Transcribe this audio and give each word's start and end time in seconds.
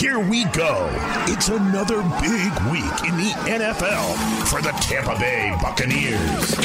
Here 0.00 0.18
we 0.18 0.46
go. 0.46 0.88
It's 1.26 1.50
another 1.50 2.00
big 2.22 2.52
week 2.72 3.04
in 3.04 3.18
the 3.18 3.34
NFL 3.44 4.46
for 4.46 4.62
the 4.62 4.70
Tampa 4.80 5.14
Bay 5.20 5.54
Buccaneers. 5.60 6.56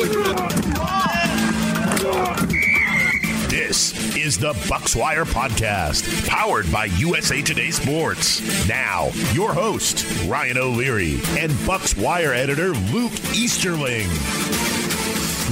This 3.50 4.16
is 4.16 4.38
the 4.38 4.54
Bucswire 4.54 5.26
Podcast, 5.26 6.26
powered 6.30 6.72
by 6.72 6.86
USA 6.86 7.42
Today 7.42 7.72
Sports. 7.72 8.70
Now, 8.70 9.10
your 9.34 9.54
host, 9.54 10.06
Ryan 10.30 10.58
O'Leary, 10.58 11.16
and 11.38 11.52
Bucswire 11.68 12.34
editor, 12.34 12.70
Luke 12.70 13.12
Easterling. 13.36 14.08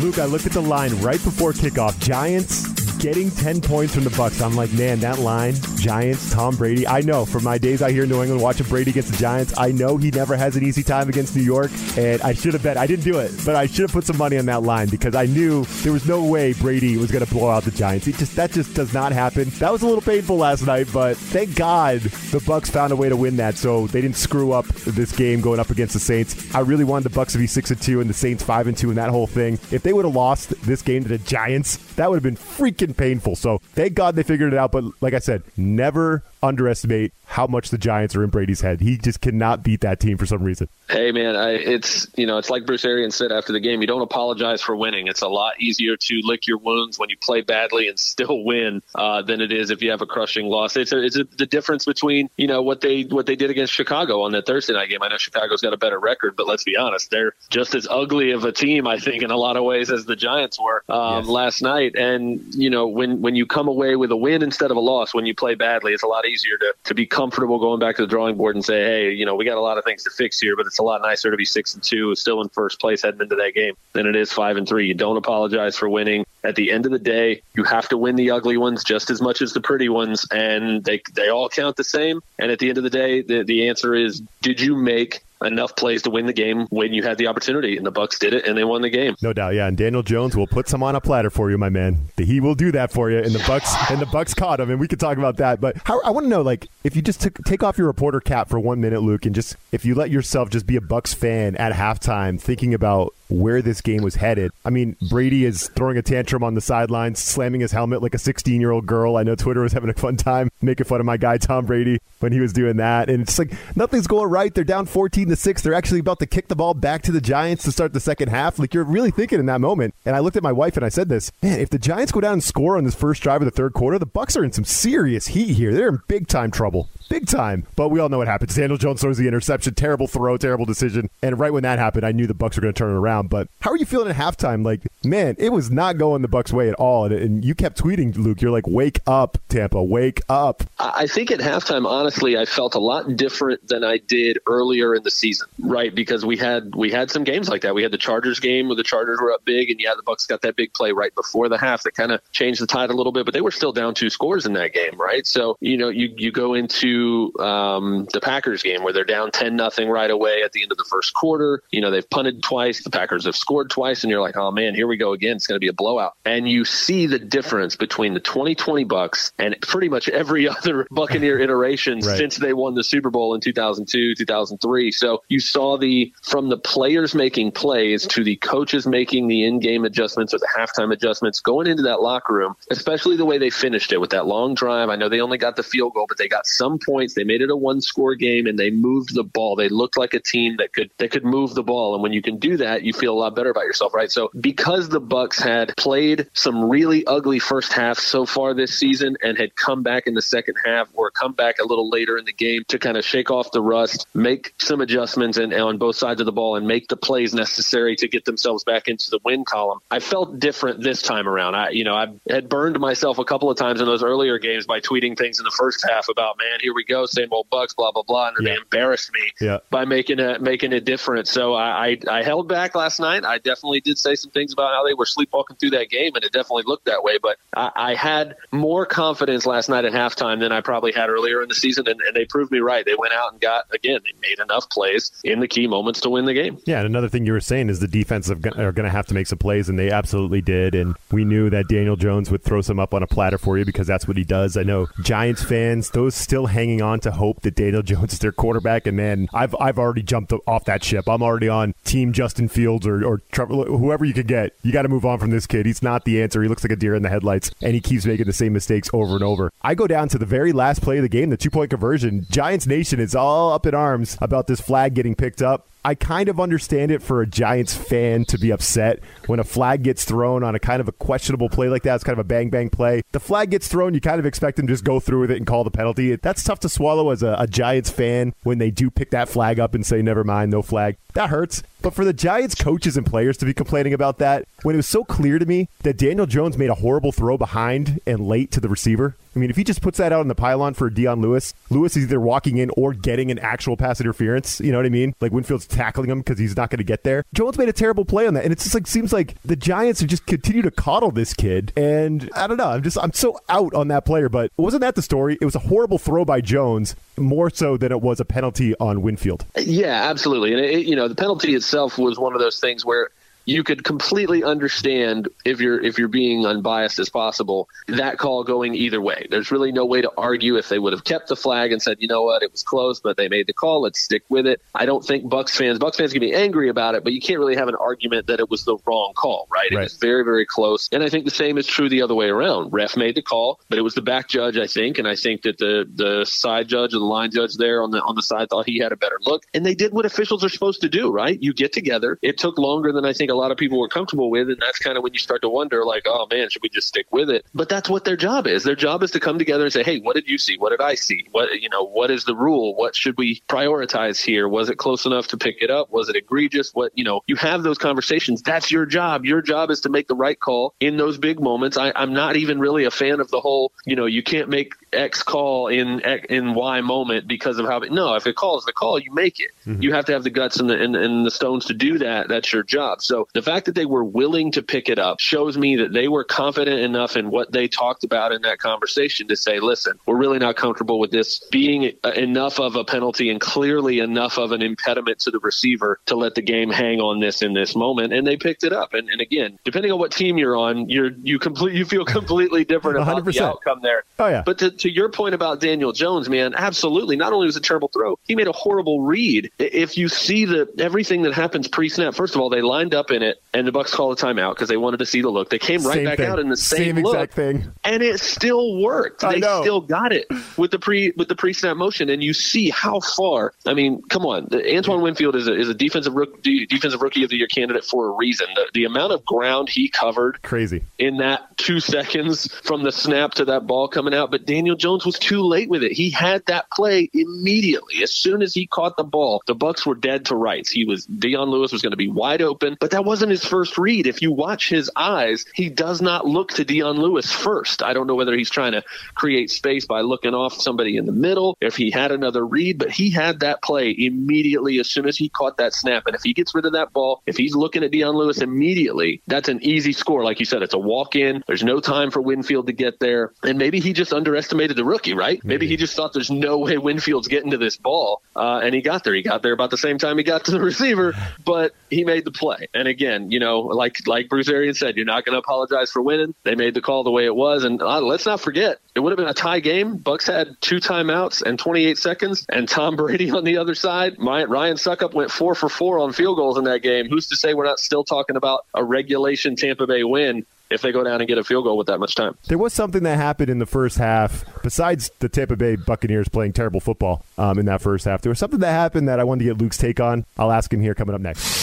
Luke, 0.02 0.20
I 0.20 0.26
looked 0.26 0.46
at 0.46 0.54
the 0.54 0.62
line 0.62 0.98
right 1.02 1.22
before 1.22 1.52
kickoff. 1.52 2.00
Giants 2.00 2.72
getting 3.04 3.30
10 3.30 3.60
points 3.60 3.94
from 3.94 4.06
the 4.06 4.10
Bucs. 4.12 4.42
I'm 4.42 4.56
like, 4.56 4.72
man, 4.72 5.02
that 5.02 5.20
line, 5.20 5.56
Giants, 5.84 6.32
Tom 6.32 6.56
Brady. 6.56 6.88
I 6.88 7.02
know 7.02 7.26
from 7.26 7.44
my 7.44 7.58
days 7.58 7.82
out 7.82 7.92
here 7.92 8.04
in 8.04 8.10
New 8.10 8.22
England 8.22 8.42
watching 8.42 8.66
Brady 8.68 8.92
against 8.92 9.12
the 9.12 9.18
Giants, 9.18 9.54
I 9.58 9.74
know 9.74 9.98
he 9.98 10.12
never 10.12 10.38
has 10.38 10.56
an 10.56 10.64
easy 10.64 10.82
time 10.82 11.10
against 11.10 11.36
New 11.36 11.44
York, 11.44 11.72
and 11.98 12.22
I 12.22 12.34
should 12.34 12.54
have 12.54 12.64
bet. 12.64 12.78
I 12.78 12.88
didn't 12.88 13.04
do 13.04 13.20
it, 13.20 13.34
but 13.44 13.58
I 13.58 13.66
should 13.66 13.82
have 13.82 13.92
put 13.92 14.06
some 14.06 14.18
money 14.18 14.38
on 14.38 14.46
that 14.46 14.64
line 14.64 14.88
because 14.88 15.14
I 15.14 15.26
knew 15.26 15.66
there 15.84 15.92
was 15.92 16.08
no 16.08 16.24
way 16.24 16.54
Brady 16.54 16.96
was 16.96 17.12
going 17.12 17.26
to 17.26 17.30
blow 17.30 17.50
out 17.50 17.64
the 17.64 17.72
Giants. 17.72 18.08
It 18.08 18.16
just 18.16 18.34
that 18.38 18.52
just 18.52 18.74
does 18.74 18.94
not 18.94 19.12
happen. 19.12 19.50
That 19.60 19.74
was 19.74 19.82
a 19.82 19.86
little 19.86 20.02
painful 20.02 20.38
last 20.38 20.66
night, 20.66 20.88
but 20.94 21.18
thank 21.18 21.54
God 21.54 22.00
the 22.00 22.40
Bucs 22.40 22.72
found 22.72 22.94
a 22.94 22.96
way 22.96 23.10
to 23.10 23.18
win 23.18 23.36
that, 23.36 23.56
so 23.56 23.88
they 23.88 24.00
didn't 24.00 24.16
screw 24.16 24.54
up 24.54 24.66
this 24.68 25.14
game 25.14 25.42
going 25.42 25.60
up 25.60 25.70
against 25.70 25.96
the 25.96 26.00
Saints. 26.00 26.56
I 26.56 26.62
really 26.62 26.86
wanted 26.86 27.12
the 27.12 27.20
Bucs 27.20 27.34
to 27.34 27.38
be 27.38 27.48
six 27.48 27.72
and 27.72 27.82
two 27.82 28.00
and 28.00 28.10
the 28.10 28.14
Saints 28.14 28.42
five 28.42 28.68
and 28.68 28.78
two 28.78 28.88
and 28.88 28.98
that 28.98 29.10
whole 29.10 29.28
thing. 29.28 29.60
If 29.70 29.84
they 29.84 29.92
would 29.92 30.06
have 30.06 30.16
lost 30.16 30.50
this 30.66 30.82
game 30.82 31.04
to 31.04 31.10
the 31.10 31.18
Giants, 31.18 31.76
that 31.96 32.10
would 32.10 32.16
have 32.16 32.24
been 32.24 32.38
freaking 32.38 32.96
painful. 32.96 33.36
So 33.36 33.58
thank 33.74 33.96
God 33.96 34.16
they 34.16 34.24
figured 34.24 34.54
it 34.54 34.58
out. 34.58 34.72
But 34.72 34.86
like 35.02 35.14
I 35.14 35.20
said, 35.20 35.44
never 35.76 36.24
underestimate 36.42 37.14
how 37.34 37.48
much 37.48 37.70
the 37.70 37.80
Giants 37.80 38.16
are 38.16 38.24
in 38.24 38.30
Brady's 38.30 38.62
head. 38.62 38.80
He 38.80 38.96
just 38.96 39.20
cannot 39.20 39.64
beat 39.64 39.82
that 39.82 40.00
team 40.00 40.18
for 40.18 40.28
some 40.28 40.44
reason. 40.44 40.70
Hey 40.88 41.12
man, 41.12 41.36
I, 41.36 41.54
it's 41.54 42.08
you 42.16 42.28
know 42.28 42.38
it's 42.38 42.52
like 42.52 42.68
Bruce 42.68 42.86
Arians 42.86 43.16
said 43.16 43.32
after 43.32 43.52
the 43.52 43.60
game. 43.60 43.82
You 43.82 43.88
don't 43.88 44.04
apologize 44.04 44.62
for 44.62 44.76
winning. 44.76 45.08
It's 45.08 45.24
a 45.24 45.28
lot 45.28 45.60
easier 45.60 45.98
to 45.98 46.22
lick 46.24 46.46
your 46.46 46.60
wounds 46.60 47.00
when 47.00 47.10
you 47.10 47.18
play 47.18 47.42
badly 47.42 47.88
and 47.88 47.98
still 47.98 48.44
win 48.44 48.84
uh, 48.94 49.24
than 49.24 49.42
it 49.42 49.52
is 49.52 49.72
if 49.72 49.82
you 49.82 49.90
have 49.90 50.04
a 50.04 50.06
crushing 50.06 50.46
loss. 50.46 50.78
It's, 50.78 50.92
a, 50.92 51.04
it's 51.04 51.18
a, 51.18 51.24
the 51.24 51.48
difference 51.48 51.86
between 51.86 52.30
you 52.38 52.46
know 52.46 52.62
what 52.62 52.82
they 52.82 53.02
what 53.04 53.26
they 53.26 53.36
did 53.36 53.50
against 53.50 53.74
Chicago 53.74 54.22
on 54.22 54.32
that 54.34 54.46
Thursday 54.46 54.74
night 54.74 54.90
game. 54.90 55.02
I 55.02 55.08
know 55.08 55.18
Chicago's 55.18 55.62
got 55.62 55.74
a 55.74 55.78
better 55.78 56.00
record, 56.00 56.36
but 56.36 56.46
let's 56.46 56.64
be 56.64 56.78
honest, 56.78 57.10
they're 57.10 57.34
just 57.50 57.74
as 57.74 57.88
ugly 57.90 58.30
of 58.30 58.46
a 58.46 58.52
team 58.52 58.88
I 58.88 59.00
think 59.00 59.24
in 59.24 59.32
a 59.32 59.38
lot 59.38 59.58
of 59.58 59.64
ways 59.64 59.90
as 59.90 60.06
the 60.06 60.16
Giants 60.16 60.60
were 60.62 60.84
um, 60.88 61.24
yes. 61.24 61.28
last 61.28 61.62
night. 61.64 61.96
And 61.96 62.54
you 62.54 62.70
know 62.70 62.88
when 62.88 63.22
when 63.22 63.34
you 63.36 63.48
come 63.48 63.68
away 63.68 63.96
with 63.96 64.12
a 64.12 64.18
win 64.18 64.44
instead 64.44 64.70
of 64.70 64.78
a 64.78 64.82
loss 64.82 65.16
when 65.16 65.26
you 65.26 65.34
play 65.34 65.56
badly, 65.56 65.94
it's 65.94 66.04
a 66.04 66.08
lot 66.08 66.28
easier 66.28 66.60
to 66.60 66.76
to 66.84 66.94
be 66.94 67.08
comfortable 67.24 67.58
going 67.58 67.80
back 67.80 67.96
to 67.96 68.02
the 68.02 68.08
drawing 68.08 68.36
board 68.36 68.54
and 68.54 68.66
say, 68.66 68.84
hey, 68.84 69.12
you 69.14 69.26
know 69.26 69.34
we 69.34 69.46
got 69.46 69.58
a 69.58 69.62
lot 69.62 69.78
of 69.78 69.86
things 69.86 70.04
to 70.04 70.10
fix 70.10 70.42
here, 70.42 70.58
but 70.58 70.66
it's 70.66 70.80
a 70.80 70.84
lot 70.84 71.02
nicer 71.02 71.32
to 71.32 71.38
be 71.38 71.46
six 71.46 71.74
and 71.74 71.82
two, 71.82 72.14
still 72.16 72.42
in 72.42 72.50
first 72.50 72.82
place 72.82 73.02
heading 73.02 73.22
into 73.22 73.38
that 73.38 73.54
game, 73.56 73.76
than 73.94 74.06
it 74.06 74.16
is 74.16 74.34
five 74.34 74.58
and 74.58 74.68
three. 74.68 74.88
You 74.88 74.94
don't 74.94 75.16
apologize 75.16 75.78
for 75.78 75.88
winning. 75.88 76.26
At 76.44 76.56
the 76.56 76.70
end 76.70 76.86
of 76.86 76.92
the 76.92 77.00
day, 77.00 77.42
you 77.56 77.64
have 77.64 77.88
to 77.90 77.98
win 77.98 78.18
the 78.18 78.32
ugly 78.32 78.58
ones 78.58 78.84
just 78.84 79.10
as 79.10 79.22
much 79.22 79.42
as 79.42 79.54
the 79.54 79.62
pretty 79.62 79.88
ones, 79.88 80.28
and 80.32 80.84
they 80.84 81.02
they 81.14 81.30
all 81.30 81.48
count 81.48 81.78
the 81.78 81.86
same. 81.86 82.20
And 82.40 82.52
at 82.52 82.60
the 82.60 82.68
end 82.68 82.78
of 82.78 82.84
the 82.84 82.90
day, 82.90 83.22
the 83.22 83.44
the 83.44 83.70
answer 83.70 83.96
is, 83.96 84.22
did 84.42 84.60
you 84.60 84.76
make 84.76 85.24
enough 85.46 85.76
plays 85.76 86.02
to 86.04 86.10
win 86.10 86.26
the 86.26 86.34
game 86.34 86.68
when 86.70 86.94
you 86.94 87.04
had 87.04 87.18
the 87.18 87.28
opportunity, 87.28 87.78
and 87.78 87.86
the 87.86 87.92
Bucs 87.92 88.20
did 88.20 88.34
it, 88.34 88.46
and 88.46 88.58
they 88.58 88.64
won 88.64 88.82
the 88.82 88.90
game. 88.90 89.16
No 89.22 89.34
doubt, 89.34 89.54
yeah. 89.54 89.68
And 89.68 89.78
Daniel 89.78 90.04
Jones 90.04 90.36
will 90.36 90.48
put 90.48 90.68
some 90.68 90.84
on 90.84 90.96
a 90.96 91.02
platter 91.02 91.30
for 91.30 91.50
you, 91.52 91.58
my 91.58 91.70
man. 91.70 92.10
He 92.18 92.40
will 92.40 92.56
do 92.56 92.72
that 92.72 92.92
for 92.92 93.10
you, 93.10 93.18
and 93.20 93.32
the 93.32 93.40
Bucs 93.40 93.92
and 93.92 94.02
the 94.02 94.06
Bucs 94.06 94.36
caught 94.36 94.60
him, 94.60 94.70
and 94.70 94.80
we 94.80 94.88
could 94.88 95.00
talk 95.00 95.18
about 95.18 95.38
that. 95.38 95.62
But 95.62 95.78
how, 95.86 96.02
I 96.02 96.10
want 96.12 96.26
to 96.26 96.30
know, 96.30 96.42
like, 96.42 96.68
if 96.84 96.96
you 96.96 97.02
just 97.02 97.22
took, 97.22 97.44
take 97.46 97.64
off 97.64 97.78
your 97.78 97.88
reporter 97.88 98.20
cap 98.20 98.50
for 98.50 98.60
one 98.60 98.82
minute, 98.82 99.02
Luke, 99.02 99.26
and 99.26 99.36
just 99.36 99.56
if 99.72 99.86
you 99.86 99.96
let 99.96 100.10
yourself 100.10 100.50
just 100.50 100.66
be 100.66 100.76
a 100.76 100.82
Bucs 100.82 101.14
fan 101.14 101.56
at 101.58 101.74
halftime, 101.74 102.40
thinking 102.40 102.74
about 102.74 103.14
where 103.30 103.62
this 103.62 103.82
game 103.82 104.04
was 104.04 104.16
headed. 104.16 104.52
I 104.66 104.70
mean, 104.70 104.96
Brady 105.10 105.46
is 105.46 105.70
throwing 105.70 105.98
a 105.98 106.02
tantrum 106.02 106.44
on 106.44 106.54
the 106.54 106.62
sidelines, 106.62 107.20
slamming 107.20 107.62
his 107.62 107.72
helmet 107.72 108.02
like 108.02 108.14
a 108.14 108.20
16 108.20 108.60
year 108.60 108.72
old 108.72 108.86
girl. 108.86 109.18
I 109.18 109.24
know 109.24 109.36
Twitter 109.36 109.62
was 109.62 109.74
having 109.74 109.90
a 109.90 109.94
fun 109.94 110.18
time 110.18 110.50
making 110.62 110.86
fun 110.86 111.00
of 111.00 111.06
my 111.06 111.18
guy 111.18 111.38
Tom 111.38 111.66
Brady 111.66 112.00
when 112.20 112.32
he 112.32 112.40
was 112.40 112.54
doing 112.54 112.78
that, 112.78 113.10
and 113.10 113.24
it's 113.24 113.38
like 113.40 113.54
nothing's 113.76 114.08
going 114.08 114.30
right. 114.30 114.54
They're 114.54 114.64
down 114.64 114.86
14 114.86 115.30
to 115.30 115.36
six. 115.36 115.62
They're 115.62 115.74
actually 115.74 116.00
about 116.00 116.20
to 116.20 116.26
kick 116.26 116.48
the 116.48 116.56
ball 116.56 116.74
back 116.74 117.02
to 117.04 117.12
the 117.12 117.22
Giants 117.22 117.64
to 117.64 117.72
start 117.72 117.94
the 117.94 118.00
second 118.00 118.30
half. 118.30 118.60
Like 118.60 118.74
you're 118.74 118.84
really 118.84 119.12
thinking 119.12 119.40
in 119.40 119.46
that 119.48 119.62
moment. 119.62 119.96
And 120.06 120.16
I 120.16 120.20
looked 120.20 120.38
at 120.38 120.44
my 120.44 120.52
wife 120.52 120.78
and 120.78 120.86
I 120.86 120.90
said 120.90 121.10
this, 121.10 121.32
man, 121.42 121.60
if 121.60 121.70
the 121.70 121.80
Giants 121.80 122.12
go 122.12 122.22
down 122.22 122.34
and 122.34 122.44
score 122.44 122.78
on 122.78 122.84
this 122.84 122.96
first 122.96 123.22
drive 123.24 123.42
of 123.42 123.46
the 123.46 123.52
third 123.52 123.74
quarter, 123.74 124.00
the 124.00 124.08
Bucs 124.08 124.38
are 124.38 124.44
in 124.44 124.52
some 124.52 124.66
serious 124.66 125.28
heat 125.28 125.54
here. 125.54 125.74
They're 125.74 125.90
in 125.90 126.02
big 126.08 126.28
time 126.28 126.52
trouble. 126.52 126.90
Big 127.14 127.28
time. 127.28 127.68
But 127.76 127.90
we 127.90 128.00
all 128.00 128.10
know 128.10 128.18
what 128.18 128.28
happens. 128.28 128.56
Daniel 128.56 128.76
Jones 128.76 129.02
throws 129.02 129.20
the 129.20 129.28
interception, 129.28 129.76
terrible 129.76 130.08
throw, 130.08 130.36
terrible 130.36 130.66
decision. 130.66 131.12
And 131.22 131.40
right 131.40 131.54
when 131.54 131.62
that 131.62 131.78
happened, 131.78 132.08
I 132.08 132.12
knew 132.12 132.26
the 132.26 132.34
Bucs 132.34 132.56
were 132.56 132.64
going 132.64 132.74
to 132.74 132.78
turn 132.80 132.90
it 132.90 132.98
around. 132.98 133.30
But 133.30 133.50
how 133.62 133.70
are 133.70 133.78
you 133.78 133.86
feeling 133.86 134.10
at 134.10 134.16
halftime? 134.16 134.66
Like, 134.66 134.82
man, 135.04 135.36
it 135.38 135.52
was 135.52 135.70
not 135.70 136.00
going 136.00 136.24
the 136.24 136.28
Bucs 136.28 136.52
way 136.52 136.70
at 136.70 136.74
all. 136.74 137.06
And, 137.06 137.14
and 137.14 137.46
you 137.46 137.54
kept 137.54 137.80
tweeting, 137.80 138.18
Luke, 138.18 138.42
you're 138.42 138.50
like, 138.50 138.66
wake 138.66 139.00
up, 139.06 139.38
Tampa, 139.48 139.84
wake 139.84 140.22
up. 140.28 140.64
I 140.80 141.06
think 141.06 141.30
at 141.30 141.40
halftime, 141.40 141.86
honestly, 141.86 142.36
I 142.36 142.46
felt 142.46 142.74
a 142.74 142.80
lot 142.80 143.16
different 143.16 143.68
than 143.68 143.84
I 143.84 144.00
did 144.00 144.40
earlier 144.48 144.96
in 144.96 145.04
the 145.04 145.12
season, 145.12 145.50
right? 145.60 145.94
Because 145.94 146.26
we 146.26 146.36
had 146.36 146.74
we 146.74 146.90
had 146.90 147.12
some 147.12 147.24
games 147.24 147.48
like 147.48 147.62
that. 147.62 147.76
We 147.76 147.84
had 147.84 147.92
the 147.92 148.00
Chargers 148.00 148.40
game 148.40 148.70
where 148.70 148.76
the 148.76 148.82
Chargers 148.82 149.20
were 149.22 149.32
up 149.32 149.46
big, 149.46 149.70
and 149.70 149.80
yeah, 149.80 149.94
the 149.96 150.02
Bucs 150.02 150.28
got 150.28 150.42
that 150.42 150.56
big 150.56 150.74
play 150.74 150.94
right 150.94 151.14
before 151.14 151.48
the 151.48 151.60
half 151.60 151.84
that 151.84 151.94
kind 151.94 152.12
of 152.12 152.22
changed 152.32 152.60
the 152.60 152.66
tide 152.66 152.90
a 152.90 152.96
little 152.96 153.12
bit, 153.12 153.26
but 153.26 153.36
they 153.36 153.42
were 153.42 153.52
still 153.52 153.72
down 153.72 153.94
two 153.94 154.10
scores 154.10 154.48
in 154.48 154.54
that 154.54 154.74
game, 154.74 155.00
right? 155.00 155.28
So 155.28 155.58
you 155.60 155.78
know, 155.78 155.90
you 155.90 156.12
you 156.18 156.32
go 156.32 156.56
into 156.56 157.03
um, 157.40 158.08
the 158.14 158.22
Packers 158.22 158.64
game 158.64 158.84
where 158.84 158.94
they're 158.94 159.04
down 159.04 159.32
ten 159.32 159.56
nothing 159.56 159.90
right 159.90 160.10
away 160.10 160.42
at 160.44 160.52
the 160.52 160.62
end 160.64 160.72
of 160.72 160.78
the 160.78 160.86
first 160.90 161.14
quarter. 161.14 161.64
You 161.72 161.82
know, 161.82 161.92
they've 161.92 162.10
punted 162.10 162.44
twice, 162.44 162.84
the 162.84 162.90
Packers 162.90 163.26
have 163.26 163.36
scored 163.36 163.70
twice, 163.70 164.04
and 164.04 164.12
you're 164.12 164.22
like, 164.22 164.38
oh 164.38 164.52
man, 164.52 164.76
here 164.76 164.88
we 164.88 164.98
go 164.98 165.14
again. 165.14 165.36
It's 165.36 165.48
going 165.48 165.56
to 165.56 165.64
be 165.64 165.68
a 165.68 165.74
blowout, 165.74 166.14
and 166.26 166.50
you 166.50 166.66
see 166.66 167.08
the 167.08 167.20
difference 167.20 167.76
between 167.76 168.14
the 168.14 168.20
2020 168.20 168.86
Bucs 168.86 169.32
and 169.40 169.56
pretty 169.62 169.90
much 169.90 170.10
every 170.10 170.48
other 170.58 170.88
Buccaneer 170.92 171.40
iteration 171.40 172.00
right. 172.00 172.18
since 172.18 172.38
they 172.38 172.54
won 172.54 172.76
the 172.76 172.84
Super 172.84 173.10
Bowl 173.10 173.34
in 173.36 173.42
2002, 173.42 174.16
2003. 174.16 174.92
So 174.92 175.22
you 175.30 175.40
saw 175.40 175.78
the 175.78 176.14
from 176.24 176.50
the 176.50 176.58
players 176.58 177.16
making 177.16 177.52
plays 177.52 178.08
to 178.08 178.24
the 178.24 178.36
coaches 178.38 178.88
making 178.88 179.28
the 179.28 179.46
in-game 179.46 179.86
adjustments 179.86 180.34
or 180.34 180.40
the 180.40 180.50
halftime 180.56 180.92
adjustments 180.92 181.40
going 181.40 181.68
into 181.68 181.84
that 181.84 182.02
locker 182.02 182.34
room, 182.34 182.56
especially 182.70 183.18
the 183.18 183.26
way 183.26 183.38
they 183.38 183.50
finished 183.50 183.92
it 183.92 184.00
with 184.00 184.12
that 184.12 184.26
long 184.26 184.54
drive. 184.54 184.90
I 184.90 184.96
know 184.96 185.10
they 185.10 185.22
only 185.22 185.38
got 185.38 185.56
the 185.56 185.64
field 185.64 185.94
goal, 185.94 186.06
but 186.08 186.18
they 186.18 186.28
got 186.28 186.46
some 186.46 186.80
points. 186.86 187.14
They 187.14 187.24
made 187.24 187.42
it 187.42 187.50
a 187.50 187.56
one-score 187.56 188.16
game 188.16 188.48
and 188.48 188.58
they 188.58 188.72
moved 188.72 189.14
the 189.16 189.24
ball. 189.24 189.56
They 189.56 189.70
looked 189.70 189.98
like 189.98 190.14
a 190.14 190.20
team 190.20 190.58
that 190.58 190.74
could 190.74 190.90
that 190.98 191.12
could 191.12 191.26
move 191.26 191.56
the 191.56 191.64
ball. 191.64 191.94
And 191.94 192.04
when 192.04 192.14
you 192.14 192.22
can 192.22 192.38
do 192.38 192.58
that, 192.58 192.84
you 192.84 192.94
feel 192.94 193.14
a 193.14 193.20
lot 193.20 193.36
better 193.36 193.50
about 193.50 193.66
yourself, 193.66 193.94
right? 193.94 194.12
So 194.12 194.30
because 194.40 194.90
the 194.90 195.02
Bucs 195.02 195.42
had 195.42 195.76
played 195.78 196.28
some 196.34 196.70
really 196.70 197.06
ugly 197.06 197.40
first 197.40 197.74
half 197.74 198.00
so 198.00 198.26
far 198.26 198.54
this 198.54 198.78
season 198.78 199.18
and 199.24 199.38
had 199.38 199.56
come 199.56 199.84
back 199.84 200.08
in 200.08 200.14
the 200.14 200.22
second 200.22 200.56
half 200.64 200.90
or 200.94 201.12
come 201.12 201.34
back 201.34 201.60
a 201.60 201.66
little 201.66 201.90
later 201.90 202.18
in 202.18 202.26
the 202.26 202.34
game 202.34 202.64
to 202.68 202.80
kind 202.80 202.98
of 202.98 203.06
shake 203.06 203.32
off 203.32 203.52
the 203.52 203.62
rust, 203.62 204.08
make 204.14 204.54
some 204.60 204.82
adjustments 204.82 205.38
and, 205.38 205.54
and 205.54 205.62
on 205.62 205.78
both 205.78 205.96
sides 205.96 206.20
of 206.20 206.26
the 206.26 206.32
ball 206.32 206.56
and 206.56 206.68
make 206.68 206.88
the 206.88 206.98
plays 206.98 207.34
necessary 207.34 207.96
to 207.96 208.08
get 208.08 208.26
themselves 208.26 208.64
back 208.64 208.88
into 208.88 209.10
the 209.10 209.20
win 209.24 209.46
column. 209.46 209.80
I 209.92 210.00
felt 210.00 210.40
different 210.40 210.82
this 210.82 211.02
time 211.02 211.28
around. 211.28 211.56
I, 211.56 211.70
you 211.70 211.84
know, 211.84 211.96
I 211.96 212.08
had 212.30 212.50
burned 212.50 212.80
myself 212.80 213.18
a 213.18 213.26
couple 213.26 213.50
of 213.50 213.58
times 213.58 213.80
in 213.80 213.86
those 213.86 214.04
earlier 214.04 214.40
games 214.40 214.66
by 214.66 214.80
tweeting 214.80 215.18
things 215.18 215.40
in 215.40 215.44
the 215.44 215.52
first 215.52 215.86
half 215.88 216.10
about, 216.10 216.38
man, 216.38 216.60
here 216.62 216.73
here 216.74 216.76
we 216.76 216.84
go, 216.86 217.06
same 217.06 217.28
old 217.32 217.48
Bucs, 217.52 217.76
blah 217.76 217.92
blah 217.92 218.04
blah, 218.04 218.30
and 218.30 218.38
then 218.38 218.46
Yeah. 218.48 218.54
they 218.56 218.62
embarrassed 218.62 219.12
me 219.14 219.32
Yeah. 219.40 219.60
by 219.70 219.86
making 219.86 220.20
it 220.20 220.42
making 220.42 220.74
it 220.74 220.86
different. 220.86 221.28
So 221.28 221.54
I, 221.54 221.98
I 222.10 222.20
I 222.20 222.24
held 222.24 222.48
back 222.48 222.74
last 222.76 223.00
night. 223.00 223.24
I 223.26 223.38
definitely 223.38 223.82
did 223.82 223.98
say 224.00 224.16
some 224.16 224.32
things 224.32 224.54
about 224.54 224.74
how 224.74 224.86
they 224.86 224.94
were 224.94 225.06
sleepwalking 225.06 225.58
through 225.58 225.72
that 225.72 225.90
game, 225.90 226.12
and 226.16 226.24
it 226.24 226.32
definitely 226.32 226.64
looked 226.66 226.86
that 226.86 227.04
way. 227.04 227.18
But 227.22 227.38
I, 227.56 227.72
I 227.76 227.96
had 227.96 228.36
more 228.52 228.86
confidence 228.86 229.46
last 229.46 229.70
night 229.70 229.86
at 229.86 229.94
halftime 229.94 230.40
than 230.40 230.52
I 230.52 230.62
probably 230.62 230.92
had 230.92 231.10
earlier 231.10 231.42
in 231.42 231.50
the 231.50 231.56
season, 231.56 231.88
and, 231.88 232.00
and 232.02 232.16
they 232.16 232.26
proved 232.26 232.52
me 232.52 232.60
right. 232.60 232.86
They 232.86 232.96
went 232.96 233.14
out 233.14 233.32
and 233.32 233.40
got 233.42 233.66
again. 233.74 234.00
They 234.04 234.28
made 234.28 234.40
enough 234.40 234.70
plays 234.70 235.12
in 235.24 235.40
the 235.40 235.48
key 235.48 235.68
moments 235.68 236.02
to 236.02 236.10
win 236.10 236.26
the 236.26 236.34
game. 236.34 236.58
Yeah, 236.66 236.78
and 236.80 236.88
another 236.88 237.10
thing 237.10 237.26
you 237.26 237.34
were 237.34 237.40
saying 237.40 237.70
is 237.70 237.80
the 237.80 237.88
defense 237.88 238.30
are 238.30 238.36
going 238.36 238.76
to 238.76 238.90
have 238.90 239.06
to 239.08 239.14
make 239.14 239.28
some 239.28 239.38
plays, 239.38 239.70
and 239.70 239.78
they 239.78 239.92
absolutely 239.92 240.42
did. 240.42 240.74
And 240.76 240.96
we 241.12 241.24
knew 241.26 241.50
that 241.50 241.68
Daniel 241.68 241.96
Jones 241.96 242.32
would 242.32 242.44
throw 242.44 242.62
some 242.62 242.80
up 242.80 242.94
on 242.94 243.04
a 243.04 243.08
platter 243.08 243.38
for 243.38 243.58
you 243.58 243.66
because 243.66 243.88
that's 243.88 244.08
what 244.08 244.18
he 244.18 244.24
does. 244.24 244.58
I 244.58 244.64
know 244.64 244.88
Giants 245.04 245.44
fans, 245.44 245.90
those 245.92 246.16
still 246.16 246.48
hanging 246.64 246.82
on 246.82 247.00
to 247.02 247.12
hope 247.12 247.42
that 247.42 247.56
Daniel 247.56 247.82
Jones 247.84 248.14
is 248.14 248.20
their 248.20 248.32
quarterback, 248.32 248.88
and 248.88 248.96
man, 248.96 249.28
I've 249.34 249.56
I've 249.60 249.78
already 249.78 250.02
jumped 250.02 250.34
off 250.48 250.66
that 250.66 250.84
ship. 250.84 251.10
I'm 251.10 251.22
already 251.22 251.50
on 251.50 251.74
Team 251.84 252.14
Justin 252.14 252.48
Fields 252.48 252.88
or 252.88 253.06
or 253.06 253.22
Trevor, 253.32 253.56
whoever 253.66 254.06
you 254.06 254.14
could 254.14 254.28
get. 254.28 254.56
You 254.62 254.72
got 254.72 254.84
to 254.84 254.90
move 254.90 255.06
on 255.06 255.20
from 255.20 255.32
this 255.32 255.46
kid. 255.46 255.66
He's 255.66 255.84
not 255.84 256.06
the 256.06 256.22
answer. 256.22 256.42
He 256.42 256.48
looks 256.48 256.64
like 256.64 256.72
a 256.72 256.76
deer 256.76 256.96
in 256.96 257.04
the 257.04 257.10
headlights, 257.10 257.52
and 257.62 257.74
he 257.74 257.82
keeps 257.82 258.06
making 258.06 258.28
the 258.28 258.34
same 258.34 258.54
mistakes 258.54 258.90
over 258.94 259.16
and 259.16 259.24
over. 259.24 259.52
I 259.62 259.76
go 259.76 259.88
down 259.88 260.08
to 260.10 260.18
the 260.18 260.26
very 260.26 260.54
last 260.54 260.82
play 260.82 260.98
of 260.98 261.04
the 261.04 261.10
game, 261.10 261.30
the 261.30 261.38
two 261.38 261.50
point 261.50 261.70
conversion. 261.70 262.26
Giants 262.30 262.66
Nation 262.66 263.00
is 263.00 263.16
all 263.16 263.52
up 263.52 263.66
in 263.66 263.76
arms 263.76 264.18
about 264.22 264.48
this 264.48 264.62
flag 264.62 264.94
getting 264.94 265.16
picked 265.16 265.42
up. 265.42 265.68
I 265.86 265.96
kind 265.96 266.30
of 266.30 266.40
understand 266.40 266.92
it 266.92 267.02
for 267.02 267.22
a 267.22 267.28
Giants 267.28 267.74
fan 267.74 268.24
to 268.26 268.38
be 268.38 268.52
upset 268.52 269.00
when 269.26 269.40
a 269.40 269.44
flag 269.44 269.84
gets 269.84 270.06
thrown 270.06 270.42
on 270.42 270.56
a 270.56 270.60
kind 270.60 270.80
of 270.80 270.88
a 270.88 270.94
questionable 270.94 271.50
play 271.50 271.68
like 271.68 271.84
that. 271.84 271.96
It's 271.96 272.04
kind 272.06 272.18
of 272.18 272.26
a 272.26 272.28
bang 272.28 272.50
bang 272.50 272.70
play. 272.70 273.02
The 273.12 273.20
flag 273.20 273.52
gets 273.52 273.68
thrown, 273.68 273.94
you 273.94 274.00
kind 274.00 274.20
of 274.20 274.26
expect 274.26 274.56
them 274.56 274.68
to 274.68 274.74
just 274.74 274.86
go 274.86 275.02
through 275.02 275.22
with 275.22 275.32
it 275.32 275.38
and 275.38 275.46
call 275.46 275.66
the 275.66 275.72
penalty. 275.72 276.16
That's 276.16 276.44
tough 276.44 276.62
to 276.62 276.70
swallow 276.70 277.10
as 277.10 277.22
a, 277.22 277.36
a 277.38 277.48
Giants 277.48 277.90
fan 277.90 278.34
when 278.44 278.60
they 278.60 278.72
do 278.72 278.90
pick 278.90 279.12
that 279.12 279.28
flag 279.28 279.60
up 279.60 279.76
and 279.76 279.86
say, 279.86 280.02
never 280.02 280.24
mind, 280.24 280.52
no 280.52 280.62
flag. 280.62 280.98
That 281.14 281.30
hurts. 281.30 281.64
But 281.82 281.94
for 281.94 282.06
the 282.06 282.14
Giants 282.14 282.56
coaches 282.56 282.96
and 282.96 283.06
players 283.06 283.38
to 283.38 283.46
be 283.46 283.54
complaining 283.54 283.94
about 283.94 284.18
that, 284.20 284.48
when 284.64 284.76
it 284.76 284.78
was 284.78 284.88
so 284.88 285.04
clear 285.04 285.38
to 285.38 285.46
me 285.46 285.68
that 285.84 285.98
Daniel 285.98 286.26
Jones 286.26 286.58
made 286.58 286.70
a 286.70 286.76
horrible 286.76 287.12
throw 287.12 287.38
behind 287.38 288.00
and 288.08 288.26
late 288.26 288.52
to 288.52 288.62
the 288.62 288.70
receiver, 288.70 289.16
I 289.36 289.40
mean, 289.40 289.50
if 289.50 289.56
he 289.56 289.64
just 289.64 289.82
puts 289.82 289.98
that 289.98 290.14
out 290.14 290.22
in 290.22 290.28
the 290.28 290.36
pylon 290.36 290.76
for 290.76 290.90
Dion 290.90 291.20
Lewis, 291.20 291.54
Lewis 291.70 291.98
is 291.98 292.04
either 292.04 292.20
walking 292.20 292.58
in 292.58 292.70
or 292.78 292.94
getting 292.94 293.32
an 293.32 293.40
actual 293.40 293.76
pass 293.76 294.00
interference. 294.00 294.60
You 294.60 294.72
know 294.72 294.78
what 294.78 294.86
I 294.86 294.90
mean? 294.90 295.16
Like 295.22 295.32
Winfield's 295.32 295.66
tackling 295.66 296.10
him 296.10 296.20
because 296.20 296.38
he's 296.38 296.56
not 296.56 296.70
going 296.70 296.78
to 296.78 296.84
get 296.84 297.04
there. 297.04 297.26
Jones 297.34 297.58
made 297.58 297.70
a 297.70 297.74
terrible 297.74 298.06
play 298.06 298.28
on 298.28 298.36
that, 298.36 298.44
and 298.44 298.54
it 298.54 298.60
just 298.60 298.76
like 298.76 298.88
seems 298.88 299.12
like 299.12 299.36
the 299.44 299.56
Giants 299.56 300.02
are 300.04 300.08
just 300.08 300.26
continue 300.26 300.62
to 300.62 300.72
coddle 300.72 301.12
this 301.12 301.34
kid. 301.34 301.74
And 301.76 302.30
I 302.36 302.48
don't 302.48 302.58
know. 302.58 302.70
I'm 302.70 302.84
just 302.84 302.98
I'm 302.98 303.14
so 303.14 303.40
out 303.50 303.74
on 303.74 303.88
that 303.88 304.06
player. 304.06 304.30
But 304.30 304.52
wasn't 304.56 304.82
that 304.82 304.96
the 304.96 305.02
story? 305.02 305.38
It 305.42 305.46
was 305.46 305.56
a 305.56 305.60
horrible 305.60 305.98
throw 305.98 306.24
by 306.26 306.40
Jones, 306.40 306.96
more 307.18 307.50
so 307.50 307.76
than 307.76 307.92
it 307.92 308.02
was 308.02 308.20
a 308.20 308.26
penalty 308.26 308.76
on 308.80 309.02
Winfield. 309.02 309.46
Yeah, 309.58 310.10
absolutely. 310.10 310.54
And 310.54 310.64
it, 310.64 310.86
you 310.86 310.96
know, 310.96 311.03
the 311.08 311.16
penalty 311.16 311.56
itself 311.56 311.98
was 311.98 312.20
one 312.20 312.34
of 312.34 312.40
those 312.40 312.60
things 312.60 312.86
where 312.86 313.10
you 313.46 313.64
could 313.64 313.84
completely 313.84 314.44
understand 314.44 315.28
if 315.46 315.60
you're 315.60 315.82
if 315.82 315.98
you're 315.98 316.08
being 316.08 316.46
unbiased 316.46 317.00
as 317.00 317.10
possible 317.10 317.68
that 317.88 318.18
call 318.18 318.44
going 318.44 318.74
either 318.76 319.02
way. 319.02 319.28
There's 319.30 319.52
really 319.52 319.72
no 319.72 319.86
way 319.86 320.02
to 320.02 320.12
argue 320.18 320.58
if 320.58 320.70
they 320.70 320.80
would 320.80 320.94
have 320.94 321.04
kept 321.04 321.28
the 321.28 321.36
flag 321.36 321.72
and 321.72 321.82
said, 321.82 321.98
you 322.00 322.08
know 322.08 322.24
what, 322.24 322.44
it 322.44 322.52
was 322.52 322.64
close, 322.64 323.00
but 323.00 323.18
they 323.18 323.28
made 323.28 323.48
the 323.48 323.54
call. 323.54 323.82
Let's 323.82 324.00
stick 324.00 324.24
with 324.30 324.46
it. 324.48 324.62
I 324.74 324.86
don't 324.86 325.04
think 325.06 325.26
Bucs 325.26 325.52
fans 325.52 325.80
Bucs 325.80 325.96
fans 325.96 326.14
can 326.14 326.22
be 326.22 326.34
angry 326.34 326.70
about 326.70 326.96
it, 326.96 327.04
but 327.04 327.14
you 327.14 327.22
can't 327.22 327.40
really 327.40 327.56
have 327.56 327.68
an 327.68 327.76
argument 327.76 328.28
that 328.28 328.40
it 328.40 328.50
was 328.50 328.64
the 328.66 328.78
wrong 328.86 329.14
call, 329.16 329.48
right? 329.52 329.72
It 329.72 329.76
Right. 329.76 329.84
was 329.84 329.98
very 329.98 330.24
very 330.24 330.46
close, 330.46 330.88
and 330.92 331.04
I 331.04 331.10
think 331.10 331.26
the 331.26 331.32
same 331.32 331.58
is 331.58 331.68
true 331.68 331.90
the 331.90 332.02
other 332.02 332.16
way 332.16 332.28
around. 332.30 332.72
Ref 332.72 332.96
made 332.96 333.16
the 333.16 333.22
call, 333.22 333.60
but 333.70 333.78
it 333.78 333.82
was 333.82 333.94
the 333.96 334.02
back 334.02 334.30
judge, 334.30 334.58
I 334.58 334.68
think, 334.68 334.98
and 334.98 335.08
I 335.08 335.16
think 335.16 335.42
that 335.44 335.58
the 335.58 335.86
the 335.94 336.26
side 336.26 336.68
judge 336.68 336.94
or 336.94 337.00
the 337.00 337.06
line 337.06 337.32
judge 337.32 337.56
there 337.58 337.82
on 337.84 337.92
the 337.92 338.02
on 338.02 338.16
the 338.16 338.22
side 338.22 338.50
thought 338.50 338.66
he 338.66 338.80
had 338.80 338.92
a 338.92 338.96
better 338.98 339.18
look, 339.22 339.44
and 339.54 339.66
they 339.66 339.76
did 339.76 339.94
what 339.94 340.06
officials 340.06 340.44
are 340.44 340.50
supposed 340.50 340.82
to 340.82 340.90
do, 340.90 341.12
right? 341.12 341.38
You 341.42 341.54
get 341.54 341.74
together. 341.74 342.18
It 342.22 342.38
took 342.38 342.58
longer 342.58 342.92
than 342.92 343.06
I 343.06 343.14
think 343.14 343.32
a 343.34 343.36
lot 343.36 343.52
of 343.52 343.58
people 343.58 343.80
were 343.80 343.90
comfortable 343.90 344.30
with, 344.30 344.50
and 344.50 344.62
that's 344.62 344.80
kind 344.80 344.98
of 344.98 345.04
when 345.04 345.14
you 345.14 345.20
start 345.20 345.42
to 345.42 345.50
wonder, 345.50 345.84
like, 345.84 346.04
oh 346.06 346.28
man, 346.32 346.50
should 346.50 346.62
we 346.62 346.70
just 346.70 346.88
stick 346.88 347.08
with 347.12 347.30
it? 347.30 347.46
But 347.54 347.70
that's 347.70 347.90
what 347.90 348.06
their 348.06 348.16
job 348.16 348.48
is. 348.48 348.64
Their 348.64 348.76
job 348.76 349.04
is 349.04 349.12
to 349.12 349.20
come 349.20 349.38
together 349.38 349.64
and 349.64 349.74
say, 349.74 349.84
hey, 349.84 350.00
what 350.00 350.16
did 350.16 350.28
you 350.28 350.38
see? 350.38 350.58
What 350.58 350.70
did 350.70 350.82
I 350.82 350.96
see? 350.96 351.28
What 351.32 351.62
you 351.62 351.70
know? 351.70 351.84
What 351.84 352.12
is 352.12 352.26
the 352.26 352.36
rule? 352.36 352.76
What 352.76 352.96
should 352.96 353.18
we 353.18 353.42
prioritize 353.50 354.24
here? 354.24 354.48
Was 354.48 354.70
it 354.70 354.78
close 354.78 355.06
enough 355.06 355.28
to 355.30 355.38
pick 355.38 355.58
it 355.62 355.70
up? 355.70 355.92
Was 355.92 356.10
it 356.10 356.16
egregious? 356.16 356.72
What 356.74 356.92
you 356.96 357.04
know? 357.04 357.22
You 357.28 357.36
have 357.38 357.64
those 357.64 357.78
conversations. 357.78 358.42
That's 358.42 358.72
your 358.72 358.86
job. 358.86 359.26
Your 359.26 359.42
job 359.42 359.72
is 359.72 359.82
to 359.82 359.90
make 359.90 360.08
the 360.08 360.16
right 360.16 360.40
call 360.40 360.74
in 360.80 360.98
those 360.98 361.18
big 361.18 361.40
moments. 361.40 361.78
I, 361.78 361.92
I'm 361.96 362.14
not 362.14 362.36
even 362.36 362.60
really 362.60 362.86
a 362.86 362.92
fan 362.92 363.20
of 363.20 363.30
the 363.32 363.42
whole, 363.42 363.72
you 363.86 363.96
know, 363.96 364.06
you 364.06 364.24
can't 364.24 364.50
make 364.50 364.74
X 364.94 365.24
call 365.24 365.68
in 365.68 366.00
in 366.30 366.54
Y 366.54 366.82
moment 366.82 367.28
because 367.28 367.60
of 367.60 367.66
how. 367.66 367.80
No, 367.80 368.16
if 368.16 368.26
a 368.26 368.34
call 368.34 368.58
is 368.58 368.66
the 368.66 368.74
call, 368.74 369.00
you 369.00 369.14
make 369.14 369.40
it. 369.40 369.52
Mm-hmm. 369.66 369.82
You 369.82 369.94
have 369.94 370.06
to 370.06 370.14
have 370.14 370.24
the 370.24 370.30
guts 370.30 370.60
and 370.60 370.70
the 370.70 370.80
and, 370.80 370.96
and 370.96 371.26
the 371.26 371.32
stones 371.32 371.66
to 371.66 371.74
do 371.74 371.98
that. 372.00 372.28
That's 372.28 372.52
your 372.52 372.64
job. 372.64 373.02
So 373.02 373.28
the 373.34 373.42
fact 373.42 373.66
that 373.66 373.76
they 373.76 373.86
were 373.86 374.04
willing 374.04 374.52
to 374.54 374.62
pick 374.62 374.90
it 374.90 375.00
up 375.00 375.20
shows 375.20 375.58
me 375.58 375.78
that 375.78 375.94
they 375.94 376.08
were 376.08 376.24
confident 376.24 376.80
enough 376.80 377.16
in 377.16 377.30
what 377.30 377.52
they 377.52 377.68
talked 377.68 378.04
about 378.04 378.32
in 378.32 378.42
that 378.44 378.60
conversation 378.60 379.28
to 379.28 379.36
say, 379.36 379.60
listen, 379.60 380.00
we're 380.06 380.18
really 380.18 380.40
not 380.40 380.56
comfortable 380.56 381.00
with 381.00 381.12
this 381.12 381.40
being 381.52 381.92
enough 382.16 382.60
of 382.60 382.76
a 382.76 382.84
penalty 382.84 383.30
and 383.30 383.40
clearly 383.40 384.00
enough 384.00 384.38
of 384.38 384.52
an 384.52 384.62
impediment 384.62 385.20
to 385.20 385.32
the 385.32 385.40
receiver 385.40 386.00
to 386.06 386.16
let 386.16 386.36
the 386.36 386.42
game 386.42 386.70
hang 386.70 387.00
on 387.00 387.20
this 387.20 387.42
in 387.42 387.54
this 387.54 387.76
moment. 387.76 388.14
And 388.14 388.26
they 388.26 388.38
picked 388.38 388.64
it 388.64 388.74
up. 388.74 388.94
And, 388.94 389.10
and 389.10 389.22
again, 389.22 389.58
depending 389.64 389.92
on 389.92 390.00
what 390.00 390.12
team 390.12 390.38
you're 390.38 390.56
on, 390.56 390.90
you're 390.90 391.12
you 391.22 391.40
complete 391.40 391.74
you 391.76 391.86
feel 391.86 392.06
completely 392.14 392.64
different 392.66 392.98
about 392.98 393.26
the 393.26 393.32
100%. 393.32 393.42
outcome 393.42 393.80
there. 393.82 394.04
Oh, 394.20 394.28
yeah. 394.28 394.44
But 394.46 394.60
to, 394.60 394.72
to 394.84 394.90
your 394.92 395.08
point 395.10 395.34
about 395.34 395.62
Daniel 395.62 395.94
Jones, 395.94 396.30
man, 396.30 396.54
absolutely. 396.56 397.16
Not 397.16 397.32
only 397.32 397.46
was 397.46 397.56
it 397.56 397.66
a 397.66 397.68
terrible 397.68 397.88
throw, 397.88 398.20
he 398.26 398.36
made 398.36 398.48
a 398.48 398.52
horrible 398.52 399.00
read. 399.02 399.50
If 399.58 399.98
you 399.98 400.10
see 400.10 400.44
the 400.44 400.70
everything 400.78 401.22
that 401.22 401.34
happens 401.34 401.70
pre-snap, 401.70 402.16
first 402.16 402.36
of 402.36 402.42
all, 402.42 402.50
they 402.50 402.62
lined 402.62 402.94
up 402.94 403.10
in 403.10 403.24
it, 403.24 403.42
and 403.54 403.66
the 403.66 403.72
Bucs 403.72 403.92
called 403.92 404.20
a 404.20 404.22
timeout 404.22 404.56
because 404.56 404.68
they 404.68 404.76
wanted 404.76 404.98
to 404.98 405.06
see 405.06 405.22
the 405.22 405.30
look. 405.30 405.50
They 405.50 405.58
came 405.58 405.84
right 405.84 405.96
Same 405.96 406.06
back 406.06 406.18
thing. 406.18 406.28
out 406.30 406.38
in 406.38 406.50
the 406.50 406.58
same, 406.58 406.96
Same 406.98 407.04
look, 407.04 407.16
exact 407.16 407.34
thing. 407.34 407.72
and 407.86 408.04
it 408.04 408.20
still 408.20 408.82
worked. 408.82 409.22
They 409.22 409.40
still 409.40 409.80
got 409.80 410.12
it 410.12 410.28
with 410.58 410.72
the 410.72 410.80
pre 410.80 411.14
with 411.16 411.30
the 411.30 411.36
pre-snap 411.36 411.78
motion, 411.78 412.10
and 412.10 412.22
you 412.22 412.34
see 412.34 412.70
how 412.70 413.00
far. 413.00 413.54
I 413.66 413.74
mean, 413.74 414.02
come 414.10 414.26
on, 414.26 414.50
Antoine 414.54 415.02
Winfield 415.02 415.38
is 415.38 415.48
a, 415.48 415.58
is 415.58 415.70
a 415.70 415.74
defensive 415.74 416.14
rook, 416.14 416.44
defensive 416.44 417.02
rookie 417.02 417.24
of 417.24 417.30
the 417.30 417.38
year 417.38 417.48
candidate 417.48 417.86
for 417.86 418.08
a 418.08 418.12
reason. 418.12 418.48
The, 418.56 418.70
the 418.74 418.84
amount 418.84 419.14
of 419.14 419.24
ground 419.26 419.70
he 419.70 419.88
covered 419.88 420.42
Crazy. 420.44 420.84
in 421.00 421.18
that 421.18 421.58
two 421.58 421.80
seconds 421.80 422.54
from 422.64 422.84
the 422.84 422.92
snap 422.92 423.34
to 423.36 423.46
that 423.46 423.66
ball 423.66 423.88
coming 423.88 424.14
out. 424.14 424.30
But 424.30 424.46
Daniel 424.46 424.73
Jones 424.76 425.06
was 425.06 425.20
too 425.20 425.42
late 425.42 425.70
with 425.70 425.84
it. 425.84 425.92
He 425.92 426.10
had 426.10 426.46
that 426.48 426.70
play 426.72 427.10
immediately. 427.14 428.04
As 428.04 428.12
soon 428.12 428.42
as 428.42 428.54
he 428.54 428.68
caught 428.68 428.98
the 428.98 429.04
ball, 429.04 429.42
the 429.48 429.56
Bucs 429.56 429.86
were 429.86 429.96
dead 429.96 430.26
to 430.26 430.36
rights. 430.36 430.72
He 430.72 430.86
was 430.86 431.06
Dion 431.06 431.50
Lewis 431.50 431.72
was 431.72 431.82
going 431.82 431.92
to 431.92 431.98
be 431.98 432.08
wide 432.08 432.42
open, 432.42 432.78
but 432.80 432.92
that 432.92 433.06
wasn't 433.06 433.32
his 433.32 433.46
first 433.46 433.78
read. 433.78 434.08
If 434.08 434.22
you 434.22 434.32
watch 434.32 434.70
his 434.70 434.90
eyes, 434.96 435.46
he 435.54 435.70
does 435.70 436.02
not 436.02 436.26
look 436.26 436.52
to 436.54 436.66
Dion 436.66 436.98
Lewis 436.98 437.32
first. 437.32 437.84
I 437.84 437.94
don't 437.94 438.08
know 438.08 438.16
whether 438.16 438.36
he's 438.36 438.50
trying 438.50 438.74
to 438.74 438.84
create 439.16 439.52
space 439.52 439.86
by 439.86 440.02
looking 440.02 440.34
off 440.34 440.54
somebody 440.54 440.98
in 440.98 441.06
the 441.06 441.12
middle, 441.12 441.58
if 441.62 441.76
he 441.76 441.92
had 441.92 442.12
another 442.12 442.46
read, 442.46 442.80
but 442.80 442.92
he 442.92 443.10
had 443.10 443.42
that 443.42 443.62
play 443.62 443.96
immediately 443.98 444.80
as 444.80 444.90
soon 444.90 445.08
as 445.08 445.18
he 445.18 445.30
caught 445.30 445.58
that 445.58 445.74
snap. 445.74 446.04
And 446.08 446.16
if 446.16 446.24
he 446.24 446.34
gets 446.34 446.56
rid 446.56 446.66
of 446.66 446.74
that 446.74 446.94
ball, 446.94 447.22
if 447.26 447.38
he's 447.38 447.56
looking 447.56 447.84
at 447.84 447.92
Dion 447.92 448.16
Lewis 448.16 448.40
immediately, 448.40 449.22
that's 449.28 449.50
an 449.50 449.62
easy 449.64 449.94
score. 449.94 450.24
Like 450.24 450.40
you 450.40 450.46
said, 450.46 450.62
it's 450.62 450.74
a 450.74 450.80
walk 450.80 451.16
in. 451.16 451.44
There's 451.48 451.64
no 451.64 451.80
time 451.80 452.12
for 452.12 452.22
Winfield 452.22 452.68
to 452.68 452.74
get 452.74 453.00
there. 453.00 453.34
And 453.44 453.58
maybe 453.58 453.80
he 453.80 453.94
just 453.94 454.14
underestimated 454.14 454.63
the 454.72 454.86
rookie, 454.86 455.14
right? 455.14 455.44
Maybe 455.44 455.68
he 455.68 455.76
just 455.76 455.96
thought 455.96 456.14
there's 456.14 456.32
no 456.32 456.60
way 456.60 456.78
Winfield's 456.78 457.28
getting 457.28 457.52
to 457.52 457.58
this 457.58 457.76
ball. 457.76 458.22
Uh, 458.36 458.62
and 458.64 458.74
he 458.74 458.82
got 458.82 459.04
there. 459.04 459.14
He 459.14 459.22
got 459.22 459.42
there 459.42 459.54
about 459.54 459.70
the 459.70 459.78
same 459.78 459.98
time 459.98 460.18
he 460.18 460.24
got 460.24 460.46
to 460.46 460.52
the 460.52 460.62
receiver, 460.62 461.14
but 461.44 461.74
he 461.90 462.04
made 462.06 462.26
the 462.26 462.32
play. 462.32 462.68
And 462.74 462.88
again, 462.88 463.32
you 463.32 463.40
know, 463.40 463.62
like 463.62 464.08
like 464.08 464.30
Bruce 464.30 464.50
Arians 464.50 464.80
said, 464.80 464.96
you're 464.96 465.06
not 465.06 465.26
going 465.26 465.34
to 465.34 465.40
apologize 465.40 465.92
for 465.92 466.02
winning. 466.02 466.34
They 466.44 466.56
made 466.56 466.74
the 466.74 466.82
call 466.82 467.04
the 467.04 467.12
way 467.12 467.26
it 467.26 467.36
was. 467.36 467.64
And 467.64 467.82
uh, 467.82 468.02
let's 468.02 468.26
not 468.26 468.40
forget, 468.40 468.80
it 468.96 469.00
would 469.00 469.12
have 469.12 469.18
been 469.18 469.28
a 469.28 469.34
tie 469.34 469.60
game. 469.60 469.98
Bucs 469.98 470.28
had 470.28 470.56
two 470.62 470.78
timeouts 470.78 471.42
and 471.42 471.58
28 471.58 471.98
seconds, 471.98 472.46
and 472.50 472.70
Tom 472.70 472.96
Brady 473.04 473.32
on 473.32 473.44
the 473.44 473.58
other 473.58 473.76
side. 473.76 474.20
My, 474.20 474.44
Ryan 474.44 474.78
Succop 474.78 475.14
went 475.14 475.32
four 475.32 475.56
for 475.56 475.70
four 475.70 476.00
on 476.00 476.14
field 476.14 476.38
goals 476.38 476.58
in 476.58 476.66
that 476.66 476.82
game. 476.82 477.10
Who's 477.10 477.28
to 477.28 477.36
say 477.36 477.54
we're 477.54 477.66
not 477.66 477.80
still 477.80 478.04
talking 478.04 478.36
about 478.36 478.66
a 478.74 478.84
regulation 478.84 479.56
Tampa 479.56 479.88
Bay 479.88 480.04
win 480.04 480.46
if 480.74 480.82
they 480.82 480.92
go 480.92 481.04
down 481.04 481.22
and 481.22 481.28
get 481.28 481.38
a 481.38 481.44
field 481.44 481.64
goal 481.64 481.78
with 481.78 481.88
that 481.88 482.00
much 482.00 482.16
time? 482.16 482.38
There 482.48 482.58
was 482.58 482.74
something 482.74 483.04
that 483.04 483.16
happened 483.18 483.50
in 483.50 483.60
the 483.60 483.66
first 483.66 483.98
half, 483.98 484.44
besides 484.64 485.12
the 485.20 485.30
Tampa 485.30 485.56
Bay 485.56 485.76
Buccaneers 485.76 486.28
playing 486.28 486.54
terrible 486.54 486.80
football 486.80 487.24
um, 487.38 487.60
in 487.60 487.66
that 487.68 487.82
first 487.82 488.06
half. 488.06 488.22
There 488.22 488.30
was 488.30 488.40
something 488.40 488.60
that 488.60 488.72
happened 488.72 489.08
that 489.08 489.20
I 489.20 489.24
wanted 489.24 489.46
to 489.46 489.52
get 489.52 489.62
Luke's 489.62 489.78
take 489.78 490.00
on. 490.00 490.26
I'll 490.38 490.52
ask 490.52 490.74
him 490.74 490.82
here 490.82 490.94
coming 490.96 491.16
up 491.16 491.22
next. 491.22 491.62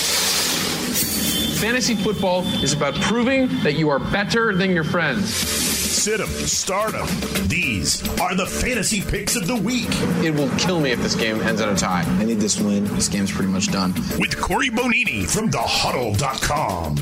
Fantasy 1.61 1.95
football 1.95 2.43
is 2.63 2.73
about 2.73 2.95
proving 2.95 3.49
that 3.63 3.75
you 3.75 3.91
are 3.91 3.99
better 3.99 4.55
than 4.57 4.71
your 4.71 4.85
friends. 4.85 5.29
Sit 5.35 6.19
'em, 6.19 6.27
start 6.29 6.95
'em. 6.95 7.07
These 7.49 8.03
are 8.19 8.35
the 8.35 8.47
fantasy 8.47 9.03
picks 9.03 9.37
of 9.37 9.47
the 9.47 9.57
week 9.57 9.89
It 10.25 10.35
will 10.35 10.49
kill 10.57 10.81
me 10.81 10.93
if 10.93 11.03
this 11.03 11.15
game 11.15 11.39
ends 11.43 11.61
in 11.61 11.69
a 11.69 11.77
tie. 11.77 12.05
I 12.19 12.25
need 12.25 12.41
this 12.41 12.59
win. 12.59 12.85
This 12.95 13.09
game's 13.09 13.31
pretty 13.31 13.51
much 13.53 13.71
done. 13.71 13.93
with 14.19 14.41
Corey 14.41 14.71
Bonini 14.71 15.29
from 15.29 15.51
thehuddle.com. 15.51 16.97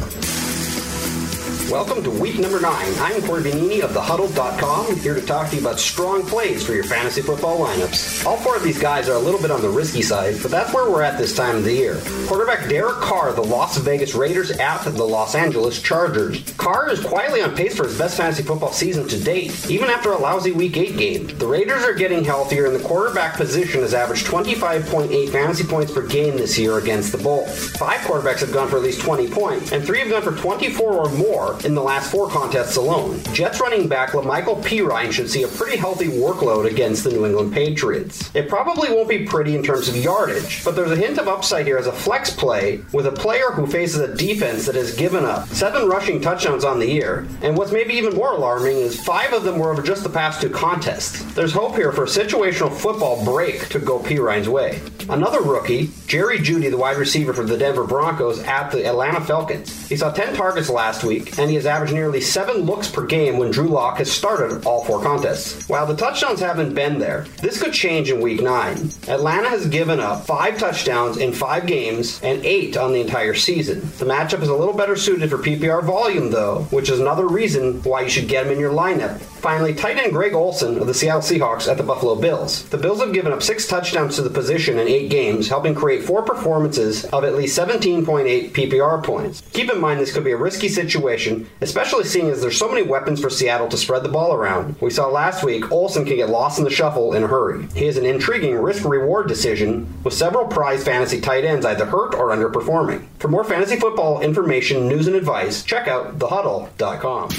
Welcome 1.70 2.02
to 2.04 2.10
week 2.10 2.38
number 2.38 2.58
nine. 2.60 2.94
I'm 2.98 3.20
Corey 3.20 3.42
Bonini 3.42 3.82
of 3.82 3.90
TheHuddle.com, 3.90 4.96
here 5.00 5.12
to 5.12 5.20
talk 5.20 5.50
to 5.50 5.56
you 5.56 5.60
about 5.60 5.78
strong 5.78 6.24
plays 6.24 6.64
for 6.64 6.72
your 6.72 6.84
fantasy 6.84 7.20
football 7.20 7.58
lineups. 7.58 8.24
All 8.24 8.38
four 8.38 8.56
of 8.56 8.62
these 8.62 8.80
guys 8.80 9.06
are 9.06 9.16
a 9.16 9.18
little 9.18 9.38
bit 9.40 9.50
on 9.50 9.60
the 9.60 9.68
risky 9.68 10.00
side, 10.00 10.36
but 10.40 10.50
that's 10.50 10.72
where 10.72 10.90
we're 10.90 11.02
at 11.02 11.18
this 11.18 11.36
time 11.36 11.56
of 11.56 11.64
the 11.64 11.72
year. 11.74 12.00
Quarterback 12.26 12.70
Derek 12.70 12.96
Carr, 12.96 13.34
the 13.34 13.42
Las 13.42 13.76
Vegas 13.76 14.14
Raiders 14.14 14.50
at 14.52 14.82
the 14.84 15.04
Los 15.04 15.34
Angeles 15.34 15.82
Chargers. 15.82 16.42
Carr 16.54 16.88
is 16.88 17.04
quietly 17.04 17.42
on 17.42 17.54
pace 17.54 17.76
for 17.76 17.84
his 17.84 17.98
best 17.98 18.16
fantasy 18.16 18.42
football 18.42 18.72
season 18.72 19.06
to 19.06 19.22
date, 19.22 19.68
even 19.70 19.90
after 19.90 20.12
a 20.12 20.18
lousy 20.18 20.52
Week 20.52 20.74
8 20.74 20.96
game. 20.96 21.26
The 21.26 21.46
Raiders 21.46 21.84
are 21.84 21.92
getting 21.92 22.24
healthier, 22.24 22.64
and 22.64 22.74
the 22.74 22.88
quarterback 22.88 23.36
position 23.36 23.82
has 23.82 23.92
averaged 23.92 24.26
25.8 24.26 25.28
fantasy 25.28 25.64
points 25.64 25.92
per 25.92 26.06
game 26.06 26.38
this 26.38 26.58
year 26.58 26.78
against 26.78 27.12
the 27.12 27.18
Bulls. 27.18 27.68
Five 27.72 28.00
quarterbacks 28.00 28.40
have 28.40 28.52
gone 28.52 28.68
for 28.68 28.76
at 28.78 28.82
least 28.82 29.02
20 29.02 29.28
points, 29.28 29.72
and 29.72 29.84
three 29.84 29.98
have 29.98 30.08
gone 30.08 30.22
for 30.22 30.32
24 30.32 30.92
or 30.94 31.10
more 31.10 31.57
in 31.64 31.74
the 31.74 31.82
last 31.82 32.10
four 32.10 32.28
contests 32.28 32.76
alone. 32.76 33.22
Jets 33.32 33.60
running 33.60 33.88
back 33.88 34.10
LaMichael 34.10 34.62
Perine 34.62 35.12
should 35.12 35.30
see 35.30 35.42
a 35.42 35.48
pretty 35.48 35.76
healthy 35.76 36.06
workload 36.06 36.70
against 36.70 37.04
the 37.04 37.10
New 37.10 37.26
England 37.26 37.52
Patriots. 37.52 38.30
It 38.34 38.48
probably 38.48 38.90
won't 38.90 39.08
be 39.08 39.24
pretty 39.24 39.54
in 39.54 39.62
terms 39.62 39.88
of 39.88 39.96
yardage, 39.96 40.64
but 40.64 40.76
there's 40.76 40.90
a 40.90 40.96
hint 40.96 41.18
of 41.18 41.28
upside 41.28 41.66
here 41.66 41.78
as 41.78 41.86
a 41.86 41.92
flex 41.92 42.30
play 42.30 42.80
with 42.92 43.06
a 43.06 43.12
player 43.12 43.50
who 43.50 43.66
faces 43.66 44.00
a 44.00 44.14
defense 44.14 44.66
that 44.66 44.74
has 44.74 44.94
given 44.94 45.24
up 45.24 45.48
seven 45.48 45.88
rushing 45.88 46.20
touchdowns 46.20 46.64
on 46.64 46.78
the 46.78 46.88
year, 46.88 47.26
and 47.42 47.56
what's 47.56 47.72
maybe 47.72 47.94
even 47.94 48.14
more 48.14 48.32
alarming 48.32 48.76
is 48.76 49.00
five 49.00 49.32
of 49.32 49.44
them 49.44 49.58
were 49.58 49.70
over 49.70 49.82
just 49.82 50.02
the 50.02 50.08
past 50.08 50.40
two 50.40 50.50
contests. 50.50 51.22
There's 51.34 51.52
hope 51.52 51.76
here 51.76 51.92
for 51.92 52.04
a 52.04 52.06
situational 52.06 52.72
football 52.72 53.24
break 53.24 53.68
to 53.68 53.78
go 53.78 53.98
Perine's 53.98 54.48
way. 54.48 54.80
Another 55.08 55.40
rookie, 55.40 55.90
Jerry 56.06 56.38
Jeudy, 56.38 56.70
the 56.70 56.76
wide 56.76 56.98
receiver 56.98 57.32
for 57.32 57.44
the 57.44 57.56
Denver 57.56 57.84
Broncos 57.84 58.40
at 58.40 58.70
the 58.70 58.84
Atlanta 58.86 59.20
Falcons. 59.20 59.88
He 59.88 59.96
saw 59.96 60.10
10 60.10 60.34
targets 60.34 60.68
last 60.68 61.02
week, 61.02 61.38
and 61.38 61.47
he 61.48 61.54
has 61.56 61.66
averaged 61.66 61.94
nearly 61.94 62.20
7 62.20 62.62
looks 62.62 62.90
per 62.90 63.04
game 63.06 63.38
when 63.38 63.50
Drew 63.50 63.68
Lock 63.68 63.98
has 63.98 64.10
started 64.10 64.64
all 64.66 64.84
four 64.84 65.02
contests. 65.02 65.68
While 65.68 65.86
the 65.86 65.96
touchdowns 65.96 66.40
haven't 66.40 66.74
been 66.74 66.98
there, 66.98 67.26
this 67.42 67.60
could 67.62 67.72
change 67.72 68.10
in 68.10 68.20
week 68.20 68.40
9. 68.40 68.90
Atlanta 69.08 69.48
has 69.48 69.66
given 69.66 70.00
up 70.00 70.26
5 70.26 70.58
touchdowns 70.58 71.16
in 71.16 71.32
5 71.32 71.66
games 71.66 72.20
and 72.22 72.44
8 72.44 72.76
on 72.76 72.92
the 72.92 73.00
entire 73.00 73.34
season. 73.34 73.80
The 73.98 74.04
matchup 74.04 74.42
is 74.42 74.48
a 74.48 74.54
little 74.54 74.74
better 74.74 74.96
suited 74.96 75.30
for 75.30 75.38
PPR 75.38 75.84
volume, 75.84 76.30
though, 76.30 76.62
which 76.70 76.90
is 76.90 77.00
another 77.00 77.26
reason 77.26 77.82
why 77.82 78.02
you 78.02 78.08
should 78.08 78.28
get 78.28 78.46
him 78.46 78.52
in 78.52 78.60
your 78.60 78.72
lineup. 78.72 79.18
Finally, 79.18 79.74
tight 79.74 79.96
end 79.96 80.12
Greg 80.12 80.34
Olsen 80.34 80.78
of 80.78 80.86
the 80.86 80.94
Seattle 80.94 81.20
Seahawks 81.20 81.70
at 81.70 81.76
the 81.76 81.82
Buffalo 81.82 82.16
Bills. 82.16 82.64
The 82.70 82.76
Bills 82.76 83.00
have 83.00 83.12
given 83.12 83.32
up 83.32 83.42
6 83.42 83.66
touchdowns 83.68 84.16
to 84.16 84.22
the 84.22 84.30
position 84.30 84.78
in 84.78 84.88
8 84.88 85.08
games, 85.08 85.48
helping 85.48 85.74
create 85.74 86.02
4 86.02 86.22
performances 86.22 87.04
of 87.06 87.24
at 87.24 87.34
least 87.34 87.56
17.8 87.56 88.52
PPR 88.52 89.02
points. 89.02 89.42
Keep 89.52 89.70
in 89.70 89.80
mind 89.80 90.00
this 90.00 90.12
could 90.12 90.24
be 90.24 90.32
a 90.32 90.36
risky 90.36 90.68
situation, 90.68 91.37
especially 91.60 92.04
seeing 92.04 92.28
as 92.28 92.40
there's 92.40 92.58
so 92.58 92.68
many 92.68 92.82
weapons 92.82 93.20
for 93.20 93.30
Seattle 93.30 93.68
to 93.68 93.76
spread 93.76 94.02
the 94.02 94.08
ball 94.08 94.32
around. 94.32 94.80
We 94.80 94.90
saw 94.90 95.08
last 95.08 95.44
week 95.44 95.70
Olsen 95.70 96.04
can 96.04 96.16
get 96.16 96.30
lost 96.30 96.58
in 96.58 96.64
the 96.64 96.70
shuffle 96.70 97.14
in 97.14 97.24
a 97.24 97.26
hurry. 97.26 97.66
He 97.74 97.86
is 97.86 97.96
an 97.96 98.06
intriguing 98.06 98.56
risk-reward 98.56 99.28
decision 99.28 99.92
with 100.04 100.14
several 100.14 100.46
prize 100.46 100.84
fantasy 100.84 101.20
tight 101.20 101.44
ends 101.44 101.66
either 101.66 101.86
hurt 101.86 102.14
or 102.14 102.28
underperforming. 102.28 103.06
For 103.18 103.28
more 103.28 103.44
fantasy 103.44 103.76
football 103.76 104.20
information, 104.20 104.88
news, 104.88 105.06
and 105.06 105.16
advice, 105.16 105.62
check 105.62 105.88
out 105.88 106.18
thehuddle.com. 106.18 107.30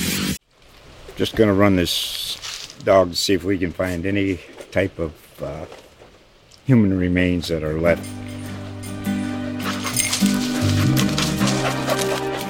Just 1.15 1.35
going 1.35 1.49
to 1.49 1.53
run 1.53 1.75
this 1.75 2.75
dog 2.83 3.11
to 3.11 3.15
see 3.15 3.33
if 3.33 3.43
we 3.43 3.57
can 3.57 3.71
find 3.71 4.05
any 4.05 4.39
type 4.71 4.97
of 4.99 5.13
uh, 5.43 5.65
human 6.65 6.97
remains 6.97 7.47
that 7.47 7.63
are 7.63 7.79
left. 7.79 8.07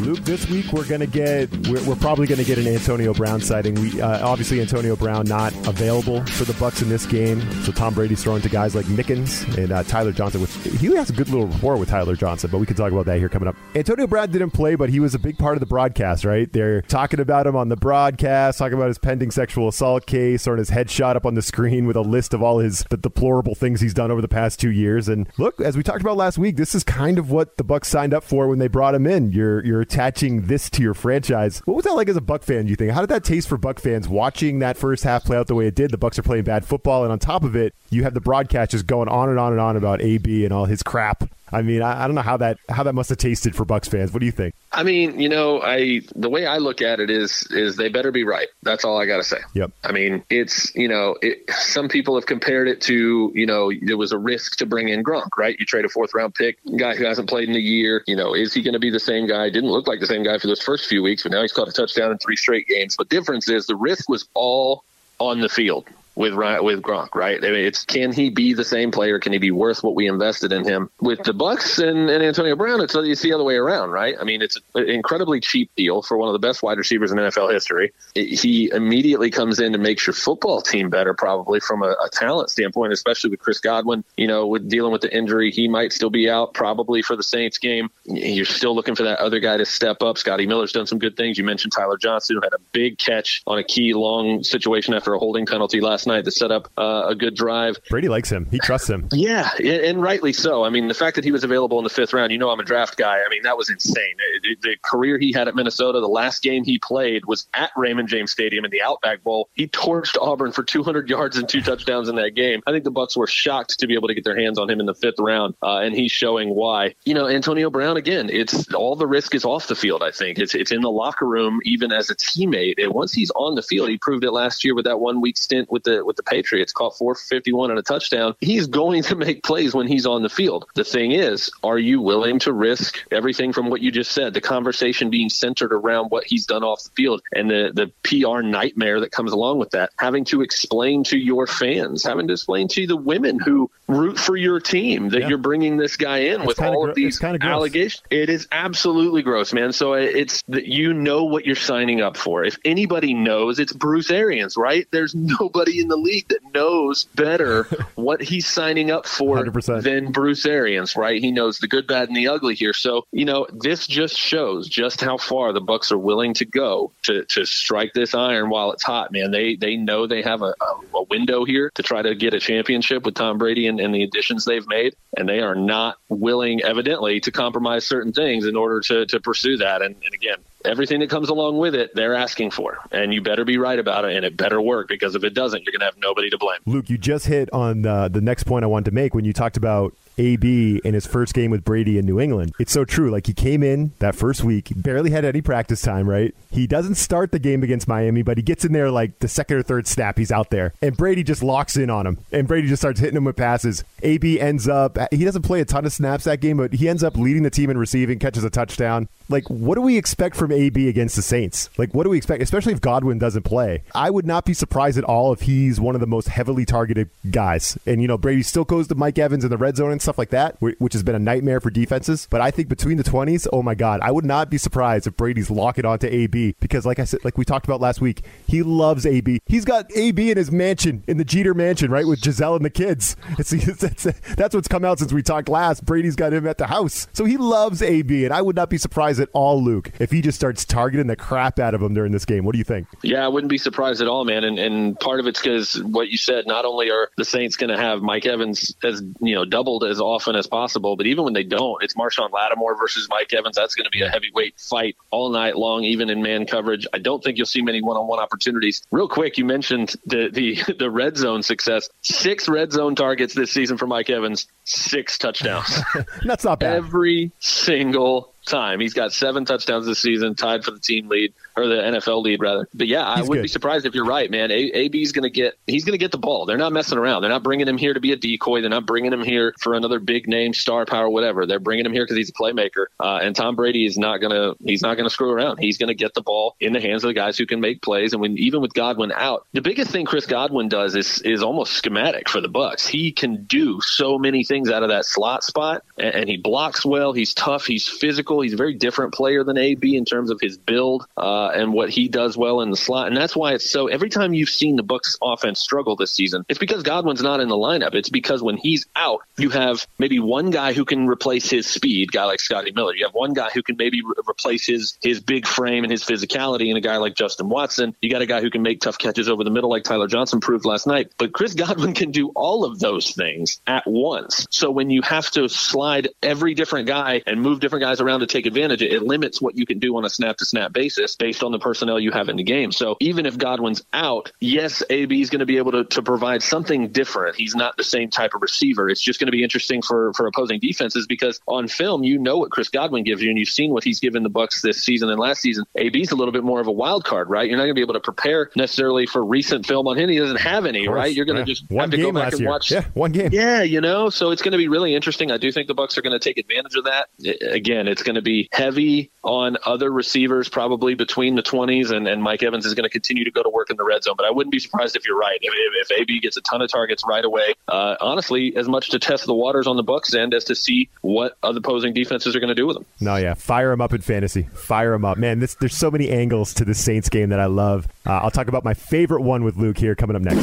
Luke, 0.00 0.20
this 0.20 0.48
week 0.48 0.72
we're 0.72 0.86
gonna 0.86 1.06
get 1.06 1.50
we're, 1.68 1.82
we're 1.84 1.94
probably 1.94 2.26
gonna 2.26 2.44
get 2.44 2.56
an 2.56 2.66
Antonio 2.66 3.12
Brown 3.12 3.40
sighting. 3.40 3.74
We 3.74 4.00
uh, 4.00 4.26
obviously 4.26 4.58
Antonio 4.60 4.96
Brown 4.96 5.26
not 5.26 5.52
available 5.66 6.24
for 6.24 6.44
the 6.44 6.54
Bucs 6.54 6.80
in 6.80 6.88
this 6.88 7.04
game, 7.04 7.40
so 7.64 7.72
Tom 7.72 7.92
Brady's 7.92 8.22
throwing 8.22 8.40
to 8.42 8.48
guys 8.48 8.74
like 8.74 8.86
Mickens 8.86 9.46
and 9.58 9.72
uh, 9.72 9.82
Tyler 9.82 10.12
Johnson. 10.12 10.40
Which 10.40 10.52
he 10.80 10.94
has 10.96 11.10
a 11.10 11.12
good 11.12 11.28
little 11.28 11.46
rapport 11.48 11.76
with 11.76 11.90
Tyler 11.90 12.16
Johnson, 12.16 12.50
but 12.50 12.58
we 12.58 12.66
can 12.66 12.76
talk 12.76 12.92
about 12.92 13.04
that 13.06 13.18
here 13.18 13.28
coming 13.28 13.46
up. 13.46 13.56
Antonio 13.74 14.06
Brown 14.06 14.30
didn't 14.30 14.52
play, 14.52 14.74
but 14.74 14.88
he 14.88 15.00
was 15.00 15.14
a 15.14 15.18
big 15.18 15.36
part 15.36 15.54
of 15.54 15.60
the 15.60 15.66
broadcast. 15.66 16.24
Right, 16.24 16.50
they're 16.50 16.80
talking 16.82 17.20
about 17.20 17.46
him 17.46 17.54
on 17.54 17.68
the 17.68 17.76
broadcast, 17.76 18.58
talking 18.58 18.78
about 18.78 18.88
his 18.88 18.98
pending 18.98 19.30
sexual 19.30 19.68
assault 19.68 20.06
case, 20.06 20.48
or 20.48 20.56
his 20.56 20.70
headshot 20.70 21.16
up 21.16 21.26
on 21.26 21.34
the 21.34 21.42
screen 21.42 21.86
with 21.86 21.96
a 21.96 22.02
list 22.02 22.32
of 22.32 22.42
all 22.42 22.58
his 22.58 22.86
the 22.88 22.96
deplorable 22.96 23.54
things 23.54 23.82
he's 23.82 23.94
done 23.94 24.10
over 24.10 24.22
the 24.22 24.28
past 24.28 24.58
two 24.58 24.70
years. 24.70 25.08
And 25.08 25.28
look, 25.36 25.60
as 25.60 25.76
we 25.76 25.82
talked 25.82 26.00
about 26.00 26.16
last 26.16 26.38
week, 26.38 26.56
this 26.56 26.74
is 26.74 26.84
kind 26.84 27.18
of 27.18 27.30
what 27.30 27.58
the 27.58 27.64
Bucs 27.64 27.84
signed 27.84 28.14
up 28.14 28.24
for 28.24 28.48
when 28.48 28.58
they 28.58 28.68
brought 28.68 28.94
him 28.94 29.06
in. 29.06 29.32
You're 29.32 29.62
you're 29.62 29.84
attaching 29.90 30.42
this 30.42 30.70
to 30.70 30.82
your 30.82 30.94
franchise. 30.94 31.60
What 31.64 31.74
was 31.74 31.84
that 31.84 31.94
like 31.94 32.08
as 32.08 32.16
a 32.16 32.20
Buc 32.20 32.44
fan? 32.44 32.68
You 32.68 32.76
think? 32.76 32.92
How 32.92 33.00
did 33.00 33.10
that 33.10 33.24
taste 33.24 33.48
for 33.48 33.58
Buc 33.58 33.80
fans 33.80 34.08
watching 34.08 34.60
that 34.60 34.76
first 34.76 35.02
half 35.02 35.24
play 35.24 35.36
out 35.36 35.48
the 35.48 35.56
way 35.56 35.66
it 35.66 35.74
did? 35.74 35.90
The 35.90 35.98
Bucs 35.98 36.16
are 36.16 36.22
playing 36.22 36.44
bad 36.44 36.64
football, 36.64 37.02
and 37.02 37.10
on 37.10 37.18
top 37.18 37.42
of 37.42 37.56
it, 37.56 37.74
you 37.90 38.04
have 38.04 38.14
the 38.14 38.20
broadcast 38.20 38.70
just 38.70 38.86
going 38.86 39.08
on 39.08 39.28
and 39.28 39.38
on 39.38 39.50
and 39.50 39.60
on 39.60 39.76
about 39.76 40.00
AB 40.00 40.44
and 40.44 40.54
all 40.54 40.66
his 40.66 40.84
crap. 40.84 41.24
I 41.52 41.62
mean, 41.62 41.82
I, 41.82 42.04
I 42.04 42.06
don't 42.06 42.14
know 42.14 42.22
how 42.22 42.36
that 42.38 42.58
how 42.68 42.82
that 42.84 42.94
must 42.94 43.08
have 43.08 43.18
tasted 43.18 43.54
for 43.54 43.64
Bucs 43.64 43.88
fans. 43.88 44.12
What 44.12 44.20
do 44.20 44.26
you 44.26 44.32
think? 44.32 44.54
I 44.72 44.82
mean, 44.82 45.18
you 45.20 45.28
know, 45.28 45.60
I 45.60 46.02
the 46.14 46.28
way 46.28 46.46
I 46.46 46.58
look 46.58 46.82
at 46.82 47.00
it 47.00 47.10
is 47.10 47.46
is 47.50 47.76
they 47.76 47.88
better 47.88 48.12
be 48.12 48.24
right. 48.24 48.48
That's 48.62 48.84
all 48.84 49.00
I 49.00 49.06
got 49.06 49.18
to 49.18 49.24
say. 49.24 49.38
Yep. 49.54 49.72
I 49.84 49.92
mean, 49.92 50.22
it's 50.30 50.74
you 50.74 50.88
know, 50.88 51.16
it, 51.22 51.50
some 51.50 51.88
people 51.88 52.14
have 52.14 52.26
compared 52.26 52.68
it 52.68 52.80
to 52.82 53.32
you 53.34 53.46
know 53.46 53.72
there 53.82 53.96
was 53.96 54.12
a 54.12 54.18
risk 54.18 54.56
to 54.58 54.66
bring 54.66 54.88
in 54.88 55.02
Gronk, 55.02 55.30
right? 55.36 55.56
You 55.58 55.66
trade 55.66 55.84
a 55.84 55.88
fourth 55.88 56.14
round 56.14 56.34
pick, 56.34 56.58
guy 56.76 56.94
who 56.94 57.04
hasn't 57.04 57.28
played 57.28 57.48
in 57.48 57.56
a 57.56 57.60
year. 57.60 58.04
You 58.06 58.16
know, 58.16 58.34
is 58.34 58.54
he 58.54 58.62
going 58.62 58.74
to 58.74 58.80
be 58.80 58.90
the 58.90 59.00
same 59.00 59.26
guy? 59.26 59.50
Didn't 59.50 59.70
look 59.70 59.86
like 59.86 60.00
the 60.00 60.06
same 60.06 60.22
guy 60.22 60.38
for 60.38 60.46
those 60.46 60.62
first 60.62 60.88
few 60.88 61.02
weeks, 61.02 61.22
but 61.22 61.32
now 61.32 61.42
he's 61.42 61.52
caught 61.52 61.68
a 61.68 61.72
touchdown 61.72 62.12
in 62.12 62.18
three 62.18 62.36
straight 62.36 62.66
games. 62.66 62.96
But 62.96 63.08
difference 63.08 63.48
is 63.48 63.66
the 63.66 63.76
risk 63.76 64.08
was 64.08 64.28
all 64.34 64.84
on 65.18 65.40
the 65.40 65.48
field 65.48 65.86
with 66.14 66.34
with 66.34 66.82
Gronk, 66.82 67.14
right? 67.14 67.38
I 67.42 67.50
mean, 67.50 67.64
it's 67.64 67.84
can 67.84 68.12
he 68.12 68.30
be 68.30 68.52
the 68.54 68.64
same 68.64 68.90
player? 68.90 69.18
Can 69.18 69.32
he 69.32 69.38
be 69.38 69.50
worth 69.50 69.82
what 69.82 69.94
we 69.94 70.06
invested 70.06 70.52
in 70.52 70.64
him? 70.64 70.90
With 71.00 71.22
the 71.22 71.32
Bucs 71.32 71.78
and, 71.78 72.10
and 72.10 72.22
Antonio 72.22 72.56
Brown, 72.56 72.80
it's 72.80 72.94
it's 72.94 73.22
the 73.22 73.32
other 73.32 73.44
way 73.44 73.56
around, 73.56 73.90
right? 73.90 74.16
I 74.20 74.24
mean, 74.24 74.42
it's 74.42 74.58
an 74.74 74.88
incredibly 74.88 75.40
cheap 75.40 75.70
deal 75.76 76.02
for 76.02 76.16
one 76.16 76.28
of 76.28 76.32
the 76.32 76.46
best 76.46 76.62
wide 76.62 76.78
receivers 76.78 77.12
in 77.12 77.18
NFL 77.18 77.52
history. 77.52 77.92
It, 78.14 78.40
he 78.40 78.70
immediately 78.70 79.30
comes 79.30 79.60
in 79.60 79.74
and 79.74 79.82
makes 79.82 80.06
your 80.06 80.14
football 80.14 80.60
team 80.60 80.90
better, 80.90 81.14
probably 81.14 81.60
from 81.60 81.82
a, 81.82 81.94
a, 82.04 82.08
talent 82.10 82.50
standpoint, 82.50 82.92
especially 82.92 83.30
with 83.30 83.40
Chris 83.40 83.60
Godwin. 83.60 84.04
You 84.16 84.26
know, 84.26 84.46
with 84.46 84.68
dealing 84.68 84.92
with 84.92 85.02
the 85.02 85.16
injury, 85.16 85.50
he 85.50 85.68
might 85.68 85.92
still 85.92 86.10
be 86.10 86.28
out 86.28 86.54
probably 86.54 87.02
for 87.02 87.16
the 87.16 87.22
Saints 87.22 87.58
game. 87.58 87.88
You're 88.04 88.44
still 88.44 88.74
looking 88.74 88.94
for 88.94 89.04
that 89.04 89.20
other 89.20 89.40
guy 89.40 89.56
to 89.56 89.64
step 89.64 90.02
up. 90.02 90.18
Scotty 90.18 90.46
Miller's 90.46 90.72
done 90.72 90.86
some 90.86 90.98
good 90.98 91.16
things. 91.16 91.38
You 91.38 91.44
mentioned 91.44 91.72
Tyler 91.72 91.96
Johnson, 91.96 92.36
who 92.36 92.42
had 92.42 92.52
a 92.52 92.60
big 92.72 92.98
catch 92.98 93.42
on 93.46 93.58
a 93.58 93.64
key 93.64 93.94
long 93.94 94.42
situation 94.42 94.92
after 94.94 95.14
a 95.14 95.18
holding 95.18 95.46
penalty 95.46 95.80
last 95.80 95.99
night 96.06 96.24
to 96.24 96.30
set 96.30 96.50
up 96.50 96.70
uh, 96.76 97.04
a 97.08 97.14
good 97.14 97.34
drive. 97.34 97.76
Brady 97.88 98.08
likes 98.08 98.30
him. 98.30 98.46
He 98.50 98.58
trusts 98.58 98.88
him. 98.88 99.08
Yeah, 99.20 99.50
and 99.58 100.00
rightly 100.00 100.32
so. 100.32 100.64
I 100.64 100.70
mean, 100.70 100.88
the 100.88 100.94
fact 100.94 101.16
that 101.16 101.24
he 101.24 101.30
was 101.30 101.44
available 101.44 101.76
in 101.76 101.84
the 101.84 101.90
fifth 101.90 102.14
round, 102.14 102.32
you 102.32 102.38
know, 102.38 102.48
I'm 102.48 102.58
a 102.58 102.64
draft 102.64 102.96
guy. 102.96 103.18
I 103.18 103.28
mean, 103.28 103.42
that 103.42 103.58
was 103.58 103.68
insane. 103.68 104.14
The 104.62 104.76
career 104.82 105.18
he 105.18 105.30
had 105.30 105.46
at 105.46 105.54
Minnesota, 105.54 106.00
the 106.00 106.08
last 106.08 106.42
game 106.42 106.64
he 106.64 106.78
played 106.78 107.26
was 107.26 107.46
at 107.52 107.70
Raymond 107.76 108.08
James 108.08 108.32
Stadium 108.32 108.64
in 108.64 108.70
the 108.70 108.80
Outback 108.80 109.22
Bowl. 109.22 109.50
He 109.52 109.68
torched 109.68 110.16
Auburn 110.18 110.52
for 110.52 110.62
200 110.62 111.10
yards 111.10 111.36
and 111.36 111.46
two 111.46 111.60
touchdowns 111.60 112.08
in 112.08 112.16
that 112.16 112.30
game. 112.34 112.62
I 112.66 112.70
think 112.70 112.84
the 112.84 112.92
Bucs 112.92 113.16
were 113.16 113.26
shocked 113.26 113.78
to 113.78 113.86
be 113.86 113.94
able 113.94 114.08
to 114.08 114.14
get 114.14 114.24
their 114.24 114.38
hands 114.38 114.58
on 114.58 114.70
him 114.70 114.80
in 114.80 114.86
the 114.86 114.94
fifth 114.94 115.18
round, 115.18 115.54
uh, 115.62 115.78
and 115.78 115.94
he's 115.94 116.12
showing 116.12 116.54
why. 116.54 116.94
You 117.04 117.12
know, 117.12 117.28
Antonio 117.28 117.68
Brown 117.68 117.98
again. 117.98 118.30
It's 118.30 118.72
all 118.72 118.96
the 118.96 119.06
risk 119.06 119.34
is 119.34 119.44
off 119.44 119.66
the 119.66 119.76
field. 119.76 120.02
I 120.02 120.12
think 120.12 120.38
it's 120.38 120.54
it's 120.54 120.72
in 120.72 120.80
the 120.80 120.90
locker 120.90 121.26
room, 121.26 121.60
even 121.64 121.92
as 121.92 122.10
a 122.10 122.16
teammate. 122.16 122.74
And 122.78 122.92
once 122.92 123.12
he's 123.12 123.30
on 123.32 123.54
the 123.54 123.62
field, 123.62 123.90
he 123.90 123.98
proved 123.98 124.24
it 124.24 124.32
last 124.32 124.64
year 124.64 124.74
with 124.74 124.86
that 124.86 125.00
one 125.00 125.20
week 125.20 125.36
stint 125.36 125.70
with 125.70 125.84
the 125.90 126.04
with 126.04 126.16
the 126.16 126.22
Patriots, 126.22 126.72
caught 126.72 126.96
451 126.96 127.70
and 127.70 127.78
a 127.78 127.82
touchdown. 127.82 128.34
He's 128.40 128.66
going 128.66 129.02
to 129.04 129.16
make 129.16 129.42
plays 129.42 129.74
when 129.74 129.86
he's 129.86 130.06
on 130.06 130.22
the 130.22 130.28
field. 130.28 130.66
The 130.74 130.84
thing 130.84 131.12
is, 131.12 131.50
are 131.62 131.78
you 131.78 132.00
willing 132.00 132.38
to 132.40 132.52
risk 132.52 133.04
everything 133.10 133.52
from 133.52 133.70
what 133.70 133.80
you 133.80 133.90
just 133.90 134.12
said, 134.12 134.34
the 134.34 134.40
conversation 134.40 135.10
being 135.10 135.28
centered 135.28 135.72
around 135.72 136.10
what 136.10 136.24
he's 136.24 136.46
done 136.46 136.62
off 136.62 136.84
the 136.84 136.90
field 136.90 137.22
and 137.34 137.50
the, 137.50 137.72
the 137.74 137.92
PR 138.02 138.42
nightmare 138.42 139.00
that 139.00 139.10
comes 139.10 139.32
along 139.32 139.58
with 139.58 139.70
that, 139.70 139.90
having 139.98 140.24
to 140.26 140.42
explain 140.42 141.04
to 141.04 141.18
your 141.18 141.46
fans, 141.46 142.04
having 142.04 142.26
to 142.28 142.32
explain 142.34 142.68
to 142.68 142.86
the 142.86 142.96
women 142.96 143.38
who 143.38 143.70
root 143.88 144.18
for 144.18 144.36
your 144.36 144.60
team 144.60 145.10
that 145.10 145.22
yeah. 145.22 145.28
you're 145.28 145.38
bringing 145.38 145.76
this 145.76 145.96
guy 145.96 146.18
in 146.18 146.40
it's 146.40 146.46
with 146.46 146.60
all 146.60 146.82
gro- 146.82 146.90
of 146.90 146.94
these 146.94 147.18
kind 147.18 147.34
of 147.34 147.42
allegations. 147.42 148.02
It 148.10 148.30
is 148.30 148.46
absolutely 148.52 149.22
gross, 149.22 149.52
man. 149.52 149.72
So 149.72 149.94
uh, 149.94 149.98
it's 149.98 150.42
that 150.48 150.66
you 150.66 150.92
know 150.92 151.24
what 151.24 151.44
you're 151.44 151.56
signing 151.56 152.00
up 152.00 152.16
for. 152.16 152.44
If 152.44 152.58
anybody 152.64 153.14
knows, 153.14 153.58
it's 153.58 153.72
Bruce 153.72 154.10
Arians, 154.10 154.56
right? 154.56 154.86
There's 154.90 155.14
nobody 155.40 155.79
in 155.80 155.88
the 155.88 155.96
league 155.96 156.28
that 156.28 156.40
knows 156.54 157.04
better 157.14 157.64
what 157.94 158.22
he's 158.22 158.46
signing 158.46 158.90
up 158.90 159.06
for 159.06 159.44
100%. 159.44 159.82
than 159.82 160.12
Bruce 160.12 160.46
Arians, 160.46 160.96
right? 160.96 161.20
He 161.20 161.32
knows 161.32 161.58
the 161.58 161.68
good, 161.68 161.86
bad, 161.86 162.08
and 162.08 162.16
the 162.16 162.28
ugly 162.28 162.54
here. 162.54 162.72
So, 162.72 163.06
you 163.12 163.24
know, 163.24 163.46
this 163.52 163.86
just 163.86 164.16
shows 164.16 164.68
just 164.68 165.00
how 165.00 165.16
far 165.16 165.52
the 165.52 165.60
Bucs 165.60 165.92
are 165.92 165.98
willing 165.98 166.34
to 166.34 166.44
go 166.44 166.92
to, 167.02 167.24
to 167.24 167.44
strike 167.44 167.92
this 167.94 168.14
iron 168.14 168.50
while 168.50 168.72
it's 168.72 168.82
hot, 168.82 169.12
man. 169.12 169.30
They 169.30 169.56
they 169.56 169.76
know 169.76 170.06
they 170.06 170.22
have 170.22 170.42
a, 170.42 170.54
a, 170.94 171.02
window 171.10 171.44
here 171.44 171.70
to 171.74 171.82
try 171.82 172.02
to 172.02 172.14
get 172.14 172.34
a 172.34 172.38
championship 172.38 173.04
with 173.04 173.14
Tom 173.14 173.38
Brady 173.38 173.66
and, 173.66 173.80
and 173.80 173.92
the 173.94 174.04
additions 174.04 174.44
they've 174.44 174.66
made, 174.68 174.94
and 175.16 175.28
they 175.28 175.40
are 175.40 175.54
not 175.54 175.96
willing, 176.08 176.62
evidently, 176.62 177.20
to 177.20 177.32
compromise 177.32 177.86
certain 177.86 178.12
things 178.12 178.46
in 178.46 178.56
order 178.56 178.80
to, 178.80 179.06
to 179.06 179.20
pursue 179.20 179.56
that. 179.56 179.82
And, 179.82 179.96
and 180.04 180.14
again, 180.14 180.38
everything 180.64 181.00
that 181.00 181.10
comes 181.10 181.28
along 181.28 181.58
with 181.58 181.74
it, 181.74 181.94
they're 181.94 182.14
asking 182.14 182.50
for. 182.50 182.78
And 182.90 183.12
you 183.12 183.22
better 183.22 183.44
be 183.44 183.58
right 183.58 183.78
about 183.78 184.04
it, 184.04 184.16
and 184.16 184.24
it 184.24 184.36
better 184.36 184.60
work 184.60 184.88
because 184.88 185.14
if 185.14 185.24
it 185.24 185.34
doesn't, 185.34 185.64
you're 185.64 185.72
going 185.72 185.80
to 185.80 185.86
have 185.86 185.98
nobody 185.98 186.30
to 186.30 186.38
blame. 186.38 186.58
Luke, 186.66 186.90
you 186.90 186.98
just 186.98 187.26
hit 187.26 187.52
on 187.52 187.86
uh, 187.86 188.08
the 188.08 188.20
next 188.20 188.44
point 188.44 188.64
I 188.64 188.68
wanted 188.68 188.86
to 188.86 188.94
make 188.94 189.14
when 189.14 189.24
you 189.24 189.32
talked 189.32 189.56
about 189.56 189.94
AB 190.18 190.80
in 190.84 190.94
his 190.94 191.06
first 191.06 191.34
game 191.34 191.50
with 191.50 191.64
Brady 191.64 191.98
in 191.98 192.06
New 192.06 192.20
England. 192.20 192.52
It's 192.58 192.72
so 192.72 192.84
true. 192.84 193.10
Like 193.10 193.26
he 193.26 193.32
came 193.32 193.62
in 193.62 193.92
that 193.98 194.14
first 194.14 194.44
week, 194.44 194.72
barely 194.76 195.10
had 195.10 195.24
any 195.24 195.40
practice 195.40 195.82
time, 195.82 196.08
right? 196.08 196.34
He 196.50 196.66
doesn't 196.66 196.96
start 196.96 197.32
the 197.32 197.38
game 197.38 197.62
against 197.62 197.88
Miami, 197.88 198.22
but 198.22 198.36
he 198.36 198.42
gets 198.42 198.64
in 198.64 198.72
there 198.72 198.90
like 198.90 199.18
the 199.20 199.28
second 199.28 199.56
or 199.56 199.62
third 199.62 199.86
snap, 199.86 200.18
he's 200.18 200.32
out 200.32 200.50
there. 200.50 200.74
And 200.82 200.96
Brady 200.96 201.22
just 201.22 201.42
locks 201.42 201.76
in 201.76 201.90
on 201.90 202.06
him. 202.06 202.18
And 202.32 202.46
Brady 202.46 202.68
just 202.68 202.82
starts 202.82 203.00
hitting 203.00 203.16
him 203.16 203.24
with 203.24 203.36
passes. 203.36 203.84
AB 204.02 204.40
ends 204.40 204.68
up, 204.68 204.98
he 205.10 205.24
doesn't 205.24 205.42
play 205.42 205.60
a 205.60 205.64
ton 205.64 205.84
of 205.84 205.92
snaps 205.92 206.24
that 206.24 206.40
game, 206.40 206.56
but 206.56 206.72
he 206.72 206.88
ends 206.88 207.04
up 207.04 207.16
leading 207.16 207.42
the 207.42 207.50
team 207.50 207.70
in 207.70 207.78
receiving, 207.78 208.18
catches 208.18 208.44
a 208.44 208.50
touchdown. 208.50 209.08
Like, 209.28 209.48
what 209.48 209.76
do 209.76 209.80
we 209.80 209.96
expect 209.96 210.34
from 210.34 210.50
AB 210.50 210.88
against 210.88 211.14
the 211.14 211.22
Saints? 211.22 211.70
Like, 211.78 211.94
what 211.94 212.02
do 212.02 212.10
we 212.10 212.16
expect, 212.16 212.42
especially 212.42 212.72
if 212.72 212.80
Godwin 212.80 213.18
doesn't 213.18 213.44
play? 213.44 213.84
I 213.94 214.10
would 214.10 214.26
not 214.26 214.44
be 214.44 214.54
surprised 214.54 214.98
at 214.98 215.04
all 215.04 215.32
if 215.32 215.42
he's 215.42 215.80
one 215.80 215.94
of 215.94 216.00
the 216.00 216.06
most 216.06 216.28
heavily 216.28 216.64
targeted 216.64 217.10
guys. 217.30 217.78
And, 217.86 218.02
you 218.02 218.08
know, 218.08 218.18
Brady 218.18 218.42
still 218.42 218.64
goes 218.64 218.88
to 218.88 218.96
Mike 218.96 219.18
Evans 219.18 219.44
in 219.44 219.50
the 219.50 219.56
red 219.56 219.76
zone 219.76 219.92
stuff 220.00 220.18
like 220.18 220.30
that, 220.30 220.56
which 220.60 220.92
has 220.92 221.02
been 221.02 221.14
a 221.14 221.20
nightmare 221.20 221.60
for 221.60 221.70
defenses. 221.70 222.26
But 222.30 222.40
I 222.40 222.50
think 222.50 222.68
between 222.68 222.96
the 222.96 223.04
20s, 223.04 223.46
oh 223.52 223.62
my 223.62 223.74
God, 223.74 224.00
I 224.02 224.10
would 224.10 224.24
not 224.24 224.50
be 224.50 224.58
surprised 224.58 225.06
if 225.06 225.16
Brady's 225.16 225.50
locking 225.50 225.84
onto 225.84 226.06
AB 226.06 226.56
because, 226.60 226.86
like 226.86 226.98
I 226.98 227.04
said, 227.04 227.24
like 227.24 227.38
we 227.38 227.44
talked 227.44 227.66
about 227.66 227.80
last 227.80 228.00
week, 228.00 228.24
he 228.46 228.62
loves 228.62 229.06
AB. 229.06 229.40
He's 229.46 229.64
got 229.64 229.90
AB 229.94 230.30
in 230.30 230.36
his 230.36 230.50
mansion, 230.50 231.04
in 231.06 231.16
the 231.16 231.24
Jeter 231.24 231.54
mansion, 231.54 231.90
right, 231.90 232.06
with 232.06 232.20
Gisele 232.20 232.56
and 232.56 232.64
the 232.64 232.70
kids. 232.70 233.16
It's, 233.40 233.52
it's, 233.52 234.04
that's 234.34 234.54
what's 234.54 234.68
come 234.68 234.84
out 234.84 234.98
since 234.98 235.12
we 235.12 235.22
talked 235.22 235.48
last. 235.48 235.86
Brady's 235.86 236.14
got 236.14 236.32
him 236.32 236.46
at 236.46 236.58
the 236.58 236.66
house. 236.66 237.08
So 237.14 237.24
he 237.24 237.38
loves 237.38 237.80
AB, 237.80 238.24
and 238.24 238.34
I 238.34 238.42
would 238.42 238.54
not 238.54 238.68
be 238.68 238.76
surprised 238.76 239.18
at 239.18 239.30
all, 239.32 239.62
Luke, 239.62 239.90
if 239.98 240.10
he 240.10 240.20
just 240.20 240.36
starts 240.36 240.64
targeting 240.64 241.06
the 241.06 241.16
crap 241.16 241.58
out 241.58 241.74
of 241.74 241.80
him 241.80 241.94
during 241.94 242.12
this 242.12 242.26
game. 242.26 242.44
What 242.44 242.52
do 242.52 242.58
you 242.58 242.64
think? 242.64 242.86
Yeah, 243.02 243.24
I 243.24 243.28
wouldn't 243.28 243.48
be 243.48 243.56
surprised 243.56 244.02
at 244.02 244.08
all, 244.08 244.24
man. 244.24 244.44
And, 244.44 244.58
and 244.58 244.98
part 245.00 245.20
of 245.20 245.26
it's 245.26 245.40
because 245.40 245.82
what 245.82 246.08
you 246.08 246.18
said. 246.18 246.46
Not 246.46 246.64
only 246.64 246.90
are 246.90 247.08
the 247.16 247.24
Saints 247.24 247.56
going 247.56 247.70
to 247.70 247.76
have 247.76 248.02
Mike 248.02 248.26
Evans 248.26 248.74
as 248.82 249.02
you 249.20 249.34
know 249.34 249.44
doubled 249.44 249.84
as 249.90 250.00
often 250.00 250.36
as 250.36 250.46
possible, 250.46 250.96
but 250.96 251.06
even 251.06 251.24
when 251.24 251.32
they 251.32 251.42
don't, 251.42 251.82
it's 251.82 251.94
Marshon 251.94 252.30
Lattimore 252.32 252.76
versus 252.76 253.08
Mike 253.10 253.32
Evans. 253.32 253.56
That's 253.56 253.74
going 253.74 253.84
to 253.84 253.90
be 253.90 254.02
a 254.02 254.08
heavyweight 254.08 254.58
fight 254.58 254.96
all 255.10 255.30
night 255.30 255.56
long, 255.56 255.84
even 255.84 256.10
in 256.10 256.22
man 256.22 256.46
coverage. 256.46 256.86
I 256.92 256.98
don't 256.98 257.22
think 257.22 257.36
you'll 257.36 257.46
see 257.46 257.62
many 257.62 257.82
one-on-one 257.82 258.18
opportunities. 258.18 258.82
Real 258.90 259.08
quick, 259.08 259.38
you 259.38 259.44
mentioned 259.44 259.94
the 260.06 260.30
the 260.30 260.74
the 260.78 260.90
red 260.90 261.16
zone 261.16 261.42
success. 261.42 261.88
Six 262.02 262.48
red 262.48 262.72
zone 262.72 262.94
targets 262.94 263.34
this 263.34 263.50
season 263.50 263.76
for 263.76 263.86
Mike 263.86 264.10
Evans. 264.10 264.46
Six 264.64 265.18
touchdowns. 265.18 265.80
That's 266.24 266.44
not 266.44 266.60
bad. 266.60 266.76
Every 266.76 267.32
single 267.40 268.32
time. 268.46 268.80
He's 268.80 268.94
got 268.94 269.12
seven 269.12 269.44
touchdowns 269.44 269.86
this 269.86 269.98
season, 269.98 270.34
tied 270.34 270.64
for 270.64 270.70
the 270.70 270.78
team 270.78 271.08
lead 271.08 271.34
or 271.60 271.68
the 271.68 271.76
NFL 271.76 272.22
lead 272.22 272.40
rather. 272.40 272.68
But 272.74 272.86
yeah, 272.86 273.04
I 273.04 273.20
wouldn't 273.20 273.30
good. 273.36 273.42
be 273.42 273.48
surprised 273.48 273.86
if 273.86 273.94
you're 273.94 274.04
right, 274.04 274.30
man. 274.30 274.50
A- 274.50 274.72
AB's 274.72 275.12
going 275.12 275.24
to 275.24 275.30
get 275.30 275.58
he's 275.66 275.84
going 275.84 275.92
to 275.92 275.98
get 275.98 276.12
the 276.12 276.18
ball. 276.18 276.46
They're 276.46 276.58
not 276.58 276.72
messing 276.72 276.98
around. 276.98 277.22
They're 277.22 277.30
not 277.30 277.42
bringing 277.42 277.68
him 277.68 277.78
here 277.78 277.94
to 277.94 278.00
be 278.00 278.12
a 278.12 278.16
decoy. 278.16 278.60
They're 278.60 278.70
not 278.70 278.86
bringing 278.86 279.12
him 279.12 279.22
here 279.22 279.54
for 279.60 279.74
another 279.74 279.98
big 279.98 280.28
name, 280.28 280.54
star 280.54 280.86
power, 280.86 281.08
whatever. 281.08 281.46
They're 281.46 281.60
bringing 281.60 281.86
him 281.86 281.92
here 281.92 282.04
because 282.04 282.16
he's 282.16 282.30
a 282.30 282.32
playmaker. 282.32 282.86
Uh, 282.98 283.20
and 283.22 283.34
Tom 283.34 283.56
Brady 283.56 283.86
is 283.86 283.98
not 283.98 284.18
going 284.18 284.32
to 284.32 284.56
he's 284.64 284.82
not 284.82 284.94
going 284.94 285.06
to 285.06 285.10
screw 285.10 285.30
around. 285.30 285.58
He's 285.58 285.78
going 285.78 285.88
to 285.88 285.94
get 285.94 286.14
the 286.14 286.22
ball 286.22 286.56
in 286.60 286.72
the 286.72 286.80
hands 286.80 287.04
of 287.04 287.08
the 287.08 287.14
guys 287.14 287.38
who 287.38 287.46
can 287.46 287.60
make 287.60 287.82
plays. 287.82 288.12
And 288.12 288.20
when 288.20 288.38
even 288.38 288.60
with 288.60 288.74
Godwin 288.74 289.12
out, 289.12 289.46
the 289.52 289.62
biggest 289.62 289.90
thing 289.90 290.06
Chris 290.06 290.26
Godwin 290.26 290.68
does 290.68 290.94
is 290.94 291.20
is 291.22 291.42
almost 291.42 291.74
schematic 291.74 292.28
for 292.28 292.40
the 292.40 292.48
Bucs. 292.48 292.86
He 292.86 293.12
can 293.12 293.44
do 293.44 293.80
so 293.80 294.18
many 294.18 294.44
things 294.44 294.70
out 294.70 294.82
of 294.82 294.90
that 294.90 295.04
slot 295.04 295.44
spot, 295.44 295.84
and, 295.98 296.14
and 296.14 296.28
he 296.28 296.36
blocks 296.36 296.84
well. 296.84 297.12
He's 297.12 297.34
tough. 297.34 297.66
He's 297.66 297.86
physical. 297.86 298.40
He's 298.40 298.54
a 298.54 298.56
very 298.56 298.74
different 298.74 299.14
player 299.14 299.44
than 299.44 299.58
AB 299.58 299.96
in 299.96 300.04
terms 300.04 300.30
of 300.30 300.40
his 300.40 300.56
build 300.56 301.06
uh, 301.16 301.49
Uh, 301.50 301.60
and 301.60 301.72
what 301.72 301.90
he 301.90 302.08
does 302.08 302.36
well 302.36 302.60
in 302.60 302.70
the 302.70 302.76
slot. 302.76 303.08
And 303.08 303.16
that's 303.16 303.36
why 303.36 303.54
it's 303.54 303.70
so. 303.70 303.88
Every 303.88 304.08
time 304.08 304.34
you've 304.34 304.48
seen 304.48 304.76
the 304.76 304.84
Bucs 304.84 305.16
offense 305.22 305.60
struggle 305.60 305.96
this 305.96 306.12
season, 306.12 306.44
it's 306.48 306.58
because 306.58 306.82
Godwin's 306.82 307.22
not 307.22 307.40
in 307.40 307.48
the 307.48 307.56
lineup. 307.56 307.94
It's 307.94 308.08
because 308.08 308.42
when 308.42 308.56
he's 308.56 308.86
out, 308.96 309.20
you 309.38 309.50
have 309.50 309.86
maybe 309.98 310.18
one 310.18 310.50
guy 310.50 310.72
who 310.72 310.84
can 310.84 311.06
replace 311.06 311.50
his 311.50 311.66
speed, 311.66 312.12
guy 312.12 312.24
like 312.24 312.40
Scotty 312.40 312.72
Miller. 312.72 312.94
You 312.94 313.04
have 313.04 313.14
one 313.14 313.32
guy 313.32 313.50
who 313.52 313.62
can 313.62 313.76
maybe 313.76 314.02
re- 314.02 314.14
replace 314.28 314.66
his 314.66 314.98
his 315.02 315.20
big 315.20 315.46
frame 315.46 315.84
and 315.84 315.90
his 315.90 316.04
physicality, 316.04 316.68
and 316.68 316.78
a 316.78 316.80
guy 316.80 316.96
like 316.96 317.14
Justin 317.14 317.48
Watson. 317.48 317.94
You 318.00 318.10
got 318.10 318.22
a 318.22 318.26
guy 318.26 318.40
who 318.40 318.50
can 318.50 318.62
make 318.62 318.80
tough 318.80 318.98
catches 318.98 319.28
over 319.28 319.44
the 319.44 319.50
middle, 319.50 319.70
like 319.70 319.84
Tyler 319.84 320.08
Johnson 320.08 320.40
proved 320.40 320.64
last 320.64 320.86
night. 320.86 321.12
But 321.18 321.32
Chris 321.32 321.54
Godwin 321.60 321.94
can 321.94 322.10
do 322.10 322.30
all 322.34 322.64
of 322.64 322.78
those 322.78 323.12
things 323.12 323.60
at 323.66 323.86
once. 323.86 324.46
So 324.50 324.70
when 324.70 324.90
you 324.90 325.02
have 325.02 325.30
to 325.32 325.48
slide 325.48 326.08
every 326.22 326.54
different 326.54 326.86
guy 326.86 327.22
and 327.26 327.40
move 327.40 327.60
different 327.60 327.82
guys 327.82 328.00
around 328.00 328.20
to 328.20 328.26
take 328.26 328.46
advantage, 328.46 328.82
it 328.82 329.02
limits 329.02 329.40
what 329.40 329.56
you 329.56 329.66
can 329.66 329.78
do 329.78 329.96
on 329.96 330.04
a 330.04 330.10
snap 330.10 330.36
to 330.38 330.44
snap 330.44 330.72
basis 330.72 331.16
based 331.16 331.29
on 331.42 331.52
the 331.52 331.58
personnel 331.58 331.98
you 331.98 332.10
have 332.10 332.28
in 332.28 332.36
the 332.36 332.42
game. 332.42 332.72
So 332.72 332.96
even 333.00 333.26
if 333.26 333.38
Godwin's 333.38 333.82
out, 333.92 334.32
yes, 334.40 334.82
AB 334.90 335.20
is 335.20 335.30
going 335.30 335.40
to 335.40 335.46
be 335.46 335.56
able 335.58 335.72
to, 335.72 335.84
to 335.84 336.02
provide 336.02 336.42
something 336.42 336.88
different. 336.88 337.36
He's 337.36 337.54
not 337.54 337.76
the 337.76 337.84
same 337.84 338.10
type 338.10 338.34
of 338.34 338.42
receiver. 338.42 338.88
It's 338.88 339.00
just 339.00 339.20
going 339.20 339.26
to 339.26 339.32
be 339.32 339.42
interesting 339.42 339.82
for, 339.82 340.12
for 340.14 340.26
opposing 340.26 340.60
defenses 340.60 341.06
because 341.06 341.40
on 341.46 341.68
film, 341.68 342.02
you 342.02 342.18
know 342.18 342.38
what 342.38 342.50
Chris 342.50 342.68
Godwin 342.68 343.04
gives 343.04 343.22
you, 343.22 343.30
and 343.30 343.38
you've 343.38 343.48
seen 343.48 343.72
what 343.72 343.84
he's 343.84 344.00
given 344.00 344.22
the 344.22 344.30
Bucs 344.30 344.60
this 344.62 344.82
season 344.82 345.08
and 345.10 345.18
last 345.18 345.40
season. 345.40 345.64
AB's 345.76 346.10
a 346.10 346.16
little 346.16 346.32
bit 346.32 346.44
more 346.44 346.60
of 346.60 346.66
a 346.66 346.72
wild 346.72 347.04
card, 347.04 347.30
right? 347.30 347.48
You're 347.48 347.56
not 347.56 347.64
going 347.64 347.74
to 347.74 347.78
be 347.78 347.82
able 347.82 347.94
to 347.94 348.00
prepare 348.00 348.50
necessarily 348.56 349.06
for 349.06 349.24
recent 349.24 349.66
film 349.66 349.86
on 349.86 349.98
him. 349.98 350.08
He 350.08 350.18
doesn't 350.18 350.40
have 350.40 350.66
any, 350.66 350.88
right? 350.88 351.12
You're 351.12 351.24
going 351.24 351.36
to 351.36 351.42
yeah. 351.42 351.54
just 351.54 351.70
One 351.70 351.90
have 351.90 351.90
to 351.90 351.96
go 351.96 352.12
back 352.12 352.32
and 352.32 352.40
year. 352.40 352.48
watch. 352.48 352.70
Yeah, 352.70 352.84
one 352.94 353.12
game. 353.12 353.30
Yeah, 353.32 353.62
you 353.62 353.80
know, 353.80 354.10
so 354.10 354.30
it's 354.30 354.42
going 354.42 354.52
to 354.52 354.58
be 354.58 354.68
really 354.68 354.94
interesting. 354.94 355.30
I 355.30 355.38
do 355.38 355.52
think 355.52 355.68
the 355.68 355.74
Bucs 355.74 355.98
are 355.98 356.02
going 356.02 356.18
to 356.18 356.18
take 356.18 356.38
advantage 356.38 356.74
of 356.76 356.84
that. 356.84 357.08
Again, 357.42 357.88
it's 357.88 358.02
going 358.02 358.16
to 358.16 358.22
be 358.22 358.48
heavy 358.52 359.10
on 359.22 359.56
other 359.64 359.90
receivers, 359.90 360.48
probably 360.48 360.94
between 360.94 361.19
the 361.20 361.42
20s, 361.42 361.90
and, 361.90 362.06
and 362.08 362.22
Mike 362.22 362.42
Evans 362.42 362.66
is 362.66 362.74
going 362.74 362.84
to 362.84 362.90
continue 362.90 363.24
to 363.24 363.30
go 363.30 363.42
to 363.42 363.48
work 363.48 363.70
in 363.70 363.76
the 363.76 363.84
red 363.84 364.02
zone. 364.02 364.14
But 364.16 364.26
I 364.26 364.30
wouldn't 364.30 364.52
be 364.52 364.58
surprised 364.58 364.96
if 364.96 365.06
you're 365.06 365.18
right. 365.18 365.38
If, 365.40 365.52
if, 365.52 365.90
if 365.90 366.00
AB 366.00 366.20
gets 366.20 366.36
a 366.36 366.40
ton 366.40 366.62
of 366.62 366.70
targets 366.70 367.02
right 367.06 367.24
away, 367.24 367.54
uh, 367.68 367.96
honestly, 368.00 368.54
as 368.56 368.68
much 368.68 368.90
to 368.90 368.98
test 368.98 369.26
the 369.26 369.34
waters 369.34 369.66
on 369.66 369.76
the 369.76 369.84
Bucs 369.84 370.14
end 370.14 370.34
as 370.34 370.44
to 370.44 370.54
see 370.54 370.88
what 371.02 371.36
other 371.42 371.58
opposing 371.58 371.92
defenses 371.92 372.34
are 372.34 372.40
going 372.40 372.48
to 372.48 372.54
do 372.54 372.66
with 372.66 372.76
them. 372.76 372.86
No, 373.00 373.16
yeah, 373.16 373.34
fire 373.34 373.72
him 373.72 373.80
up 373.80 373.92
in 373.92 374.00
fantasy. 374.00 374.48
Fire 374.54 374.94
him 374.94 375.04
up, 375.04 375.18
man. 375.18 375.38
This, 375.40 375.54
there's 375.54 375.76
so 375.76 375.90
many 375.90 376.10
angles 376.10 376.54
to 376.54 376.64
the 376.64 376.74
Saints 376.74 377.08
game 377.08 377.30
that 377.30 377.40
I 377.40 377.46
love. 377.46 377.86
Uh, 378.06 378.12
I'll 378.12 378.30
talk 378.30 378.48
about 378.48 378.64
my 378.64 378.74
favorite 378.74 379.22
one 379.22 379.44
with 379.44 379.56
Luke 379.56 379.78
here 379.78 379.94
coming 379.94 380.16
up 380.16 380.22
next. 380.22 380.38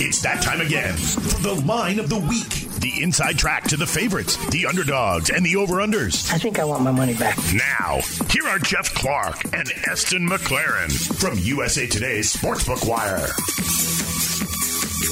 It's 0.00 0.22
that 0.22 0.40
time 0.42 0.60
again 0.60 0.94
for 0.94 1.42
the 1.42 1.54
line 1.66 1.98
of 1.98 2.08
the 2.08 2.18
week. 2.18 2.67
The 2.80 3.02
inside 3.02 3.38
track 3.38 3.64
to 3.64 3.76
the 3.76 3.86
favorites, 3.86 4.36
the 4.50 4.66
underdogs, 4.66 5.30
and 5.30 5.44
the 5.44 5.56
over-unders. 5.56 6.32
I 6.32 6.38
think 6.38 6.58
I 6.60 6.64
want 6.64 6.82
my 6.84 6.92
money 6.92 7.14
back. 7.14 7.36
Now, 7.52 8.00
here 8.30 8.46
are 8.46 8.58
Jeff 8.60 8.94
Clark 8.94 9.44
and 9.52 9.70
Eston 9.90 10.28
McLaren 10.28 10.92
from 11.18 11.38
USA 11.38 11.86
Today's 11.86 12.32
Sportsbook 12.32 12.88
Wire. 12.88 13.26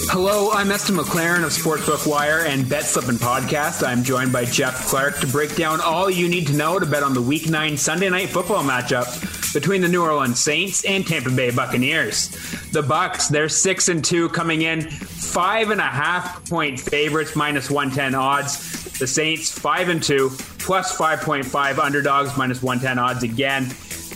Hello, 0.09 0.51
I'm 0.53 0.71
Eston 0.71 0.97
McLaren 0.97 1.43
of 1.45 1.51
Sportsbook 1.51 2.07
Wire 2.07 2.45
and 2.47 2.69
Bet 2.69 2.85
Slippin' 2.85 3.17
Podcast. 3.17 3.87
I'm 3.87 4.05
joined 4.05 4.33
by 4.33 4.45
Jeff 4.45 4.87
Clark 4.87 5.19
to 5.21 5.27
break 5.27 5.57
down 5.57 5.81
all 5.81 6.09
you 6.09 6.29
need 6.29 6.47
to 6.47 6.55
know 6.55 6.79
to 6.79 6.87
bet 6.87 7.03
on 7.03 7.13
the 7.13 7.21
Week 7.21 7.51
9 7.51 7.77
Sunday 7.77 8.09
Night 8.09 8.29
Football 8.29 8.63
matchup 8.63 9.53
between 9.53 9.83
the 9.83 9.89
New 9.89 10.03
Orleans 10.03 10.39
Saints 10.39 10.85
and 10.85 11.07
Tampa 11.07 11.31
Bay 11.31 11.51
Buccaneers. 11.51 12.29
The 12.71 12.83
Bucs, 12.83 13.29
they're 13.29 13.49
6 13.49 13.89
and 13.89 14.05
2 14.05 14.29
coming 14.31 14.63
in, 14.63 14.83
five 14.83 15.71
and 15.71 15.81
a 15.81 15.85
half 15.85 16.49
point 16.49 16.79
favorites, 16.79 17.35
minus 17.35 17.71
110 17.71 18.15
odds. 18.15 18.99
The 18.99 19.07
Saints, 19.07 19.51
5 19.51 19.89
and 19.89 20.03
2, 20.03 20.31
plus 20.59 20.97
5.5 20.97 21.79
underdogs, 21.79 22.37
minus 22.37 22.63
110 22.63 22.99
odds 22.99 23.23
again. 23.23 23.65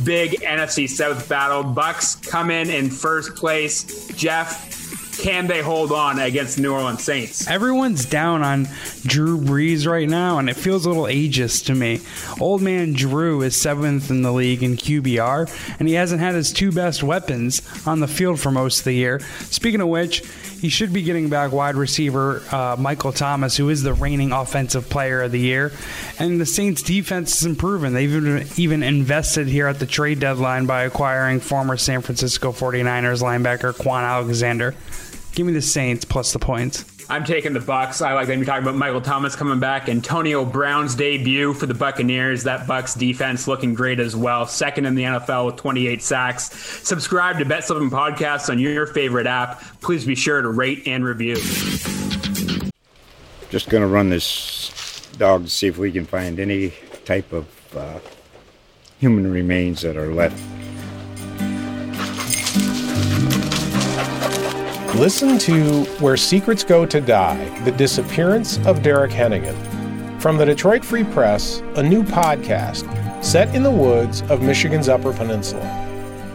Big 0.05 0.41
NFC 0.41 0.89
South 0.89 1.29
battle. 1.29 1.63
Bucs 1.63 2.27
come 2.27 2.51
in 2.51 2.71
in 2.71 2.89
first 2.89 3.35
place. 3.35 4.07
Jeff, 4.17 4.80
Can 5.19 5.47
they 5.47 5.61
hold 5.61 5.93
on 5.93 6.19
against 6.19 6.59
New 6.59 6.73
Orleans 6.73 7.03
Saints? 7.05 7.47
Everyone's 7.49 8.05
down 8.05 8.43
on 8.43 8.69
Drew 9.03 9.39
Brees 9.39 9.87
right 9.87 10.09
now, 10.09 10.39
and 10.39 10.49
it 10.49 10.57
feels 10.57 10.87
a 10.87 10.89
little 10.89 11.05
ageist 11.05 11.67
to 11.67 11.75
me. 11.75 12.01
Old 12.41 12.63
man 12.63 12.93
Drew 12.93 13.43
is 13.43 13.55
seventh 13.55 14.11
in 14.11 14.23
the 14.23 14.33
league 14.33 14.63
in 14.63 14.77
QBR, 14.77 15.77
and 15.79 15.89
he 15.89 15.95
hasn't 15.95 16.21
had 16.21 16.35
his 16.35 16.53
two 16.53 16.73
best 16.73 17.03
weapons 17.03 17.63
on 17.87 18.01
the 18.01 18.09
field 18.09 18.41
for 18.41 18.51
most 18.51 18.79
of 18.81 18.85
the 18.85 18.95
year. 18.95 19.21
Speaking 19.51 19.81
of 19.81 19.89
which, 19.89 20.23
he 20.61 20.69
should 20.69 20.93
be 20.93 21.03
getting 21.03 21.31
back 21.31 21.53
wide 21.53 21.75
receiver 21.75 22.43
uh, 22.53 22.77
Michael 22.79 23.13
Thomas, 23.13 23.57
who 23.57 23.71
is 23.71 23.83
the 23.83 23.95
reigning 23.95 24.31
offensive 24.31 24.91
player 24.91 25.23
of 25.23 25.33
the 25.33 25.41
year. 25.41 25.73
And 26.19 26.39
the 26.39 26.45
Saints' 26.45 26.83
defense 26.83 27.39
is 27.39 27.47
improving. 27.47 27.95
They've 27.95 28.15
even, 28.15 28.47
even 28.57 28.83
invested 28.83 29.47
here 29.49 29.69
at 29.69 29.79
the 29.79 29.87
trade 29.87 30.21
deadline 30.21 30.67
by 30.67 30.83
acquiring 30.83 31.41
former 31.41 31.79
San 31.79 32.03
Francisco 32.03 32.53
49ers 32.53 33.23
linebacker 33.23 33.73
Kwon 33.73 34.03
Alexander. 34.03 34.75
Give 35.33 35.47
me 35.47 35.55
the 35.55 35.63
Saints 35.63 36.05
plus 36.05 36.35
the 36.35 36.39
points. 36.39 36.85
I'm 37.11 37.25
taking 37.25 37.53
the 37.53 37.61
Bucs. 37.61 38.07
I 38.07 38.15
like 38.15 38.29
them. 38.29 38.39
You're 38.39 38.47
talking 38.47 38.63
about 38.63 38.77
Michael 38.77 39.01
Thomas 39.01 39.35
coming 39.35 39.59
back, 39.59 39.89
Antonio 39.89 40.45
Brown's 40.45 40.95
debut 40.95 41.53
for 41.53 41.67
the 41.67 41.75
Buccaneers. 41.75 42.45
That 42.45 42.69
Bucs 42.69 42.97
defense 42.97 43.49
looking 43.49 43.75
great 43.75 43.99
as 43.99 44.15
well. 44.15 44.47
Second 44.47 44.87
in 44.87 44.95
the 44.95 45.03
NFL 45.03 45.47
with 45.47 45.57
28 45.57 46.03
sacks. 46.03 46.53
Subscribe 46.87 47.41
to 47.41 47.45
Bet 47.45 47.65
Slippin' 47.65 47.91
Podcasts 47.91 48.49
on 48.49 48.61
your 48.61 48.87
favorite 48.87 49.27
app. 49.27 49.61
Please 49.81 50.07
be 50.07 50.15
sure 50.15 50.41
to 50.41 50.49
rate 50.51 50.87
and 50.87 51.05
review. 51.05 51.35
Just 53.51 53.69
to 53.71 53.87
run 53.87 54.11
this 54.11 55.09
dog 55.19 55.45
to 55.45 55.51
see 55.51 55.67
if 55.67 55.79
we 55.79 55.91
can 55.91 56.07
find 56.07 56.39
any 56.39 56.73
type 57.05 57.33
of 57.33 57.77
uh, 57.77 57.99
human 59.01 59.29
remains 59.29 59.83
that 59.83 59.97
are 59.97 60.15
left 60.15 60.41
Listen 65.01 65.39
to 65.39 65.85
Where 65.99 66.19
Secrets 66.19 66.63
Go 66.63 66.85
to 66.85 67.01
Die 67.01 67.61
The 67.61 67.71
Disappearance 67.71 68.59
of 68.67 68.83
Derek 68.83 69.11
Hennigan. 69.11 69.57
From 70.21 70.37
the 70.37 70.45
Detroit 70.45 70.85
Free 70.85 71.05
Press, 71.05 71.61
a 71.77 71.83
new 71.83 72.03
podcast 72.03 72.85
set 73.25 73.55
in 73.55 73.63
the 73.63 73.71
woods 73.71 74.21
of 74.29 74.43
Michigan's 74.43 74.91
Upper 74.91 75.15
Peninsula. 75.15 75.63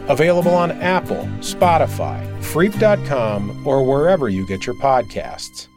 Available 0.07 0.55
on 0.55 0.71
Apple, 0.81 1.29
Spotify, 1.41 2.25
Freep.com, 2.41 3.67
or 3.67 3.83
wherever 3.83 4.29
you 4.29 4.47
get 4.47 4.65
your 4.65 4.75
podcasts. 4.77 5.67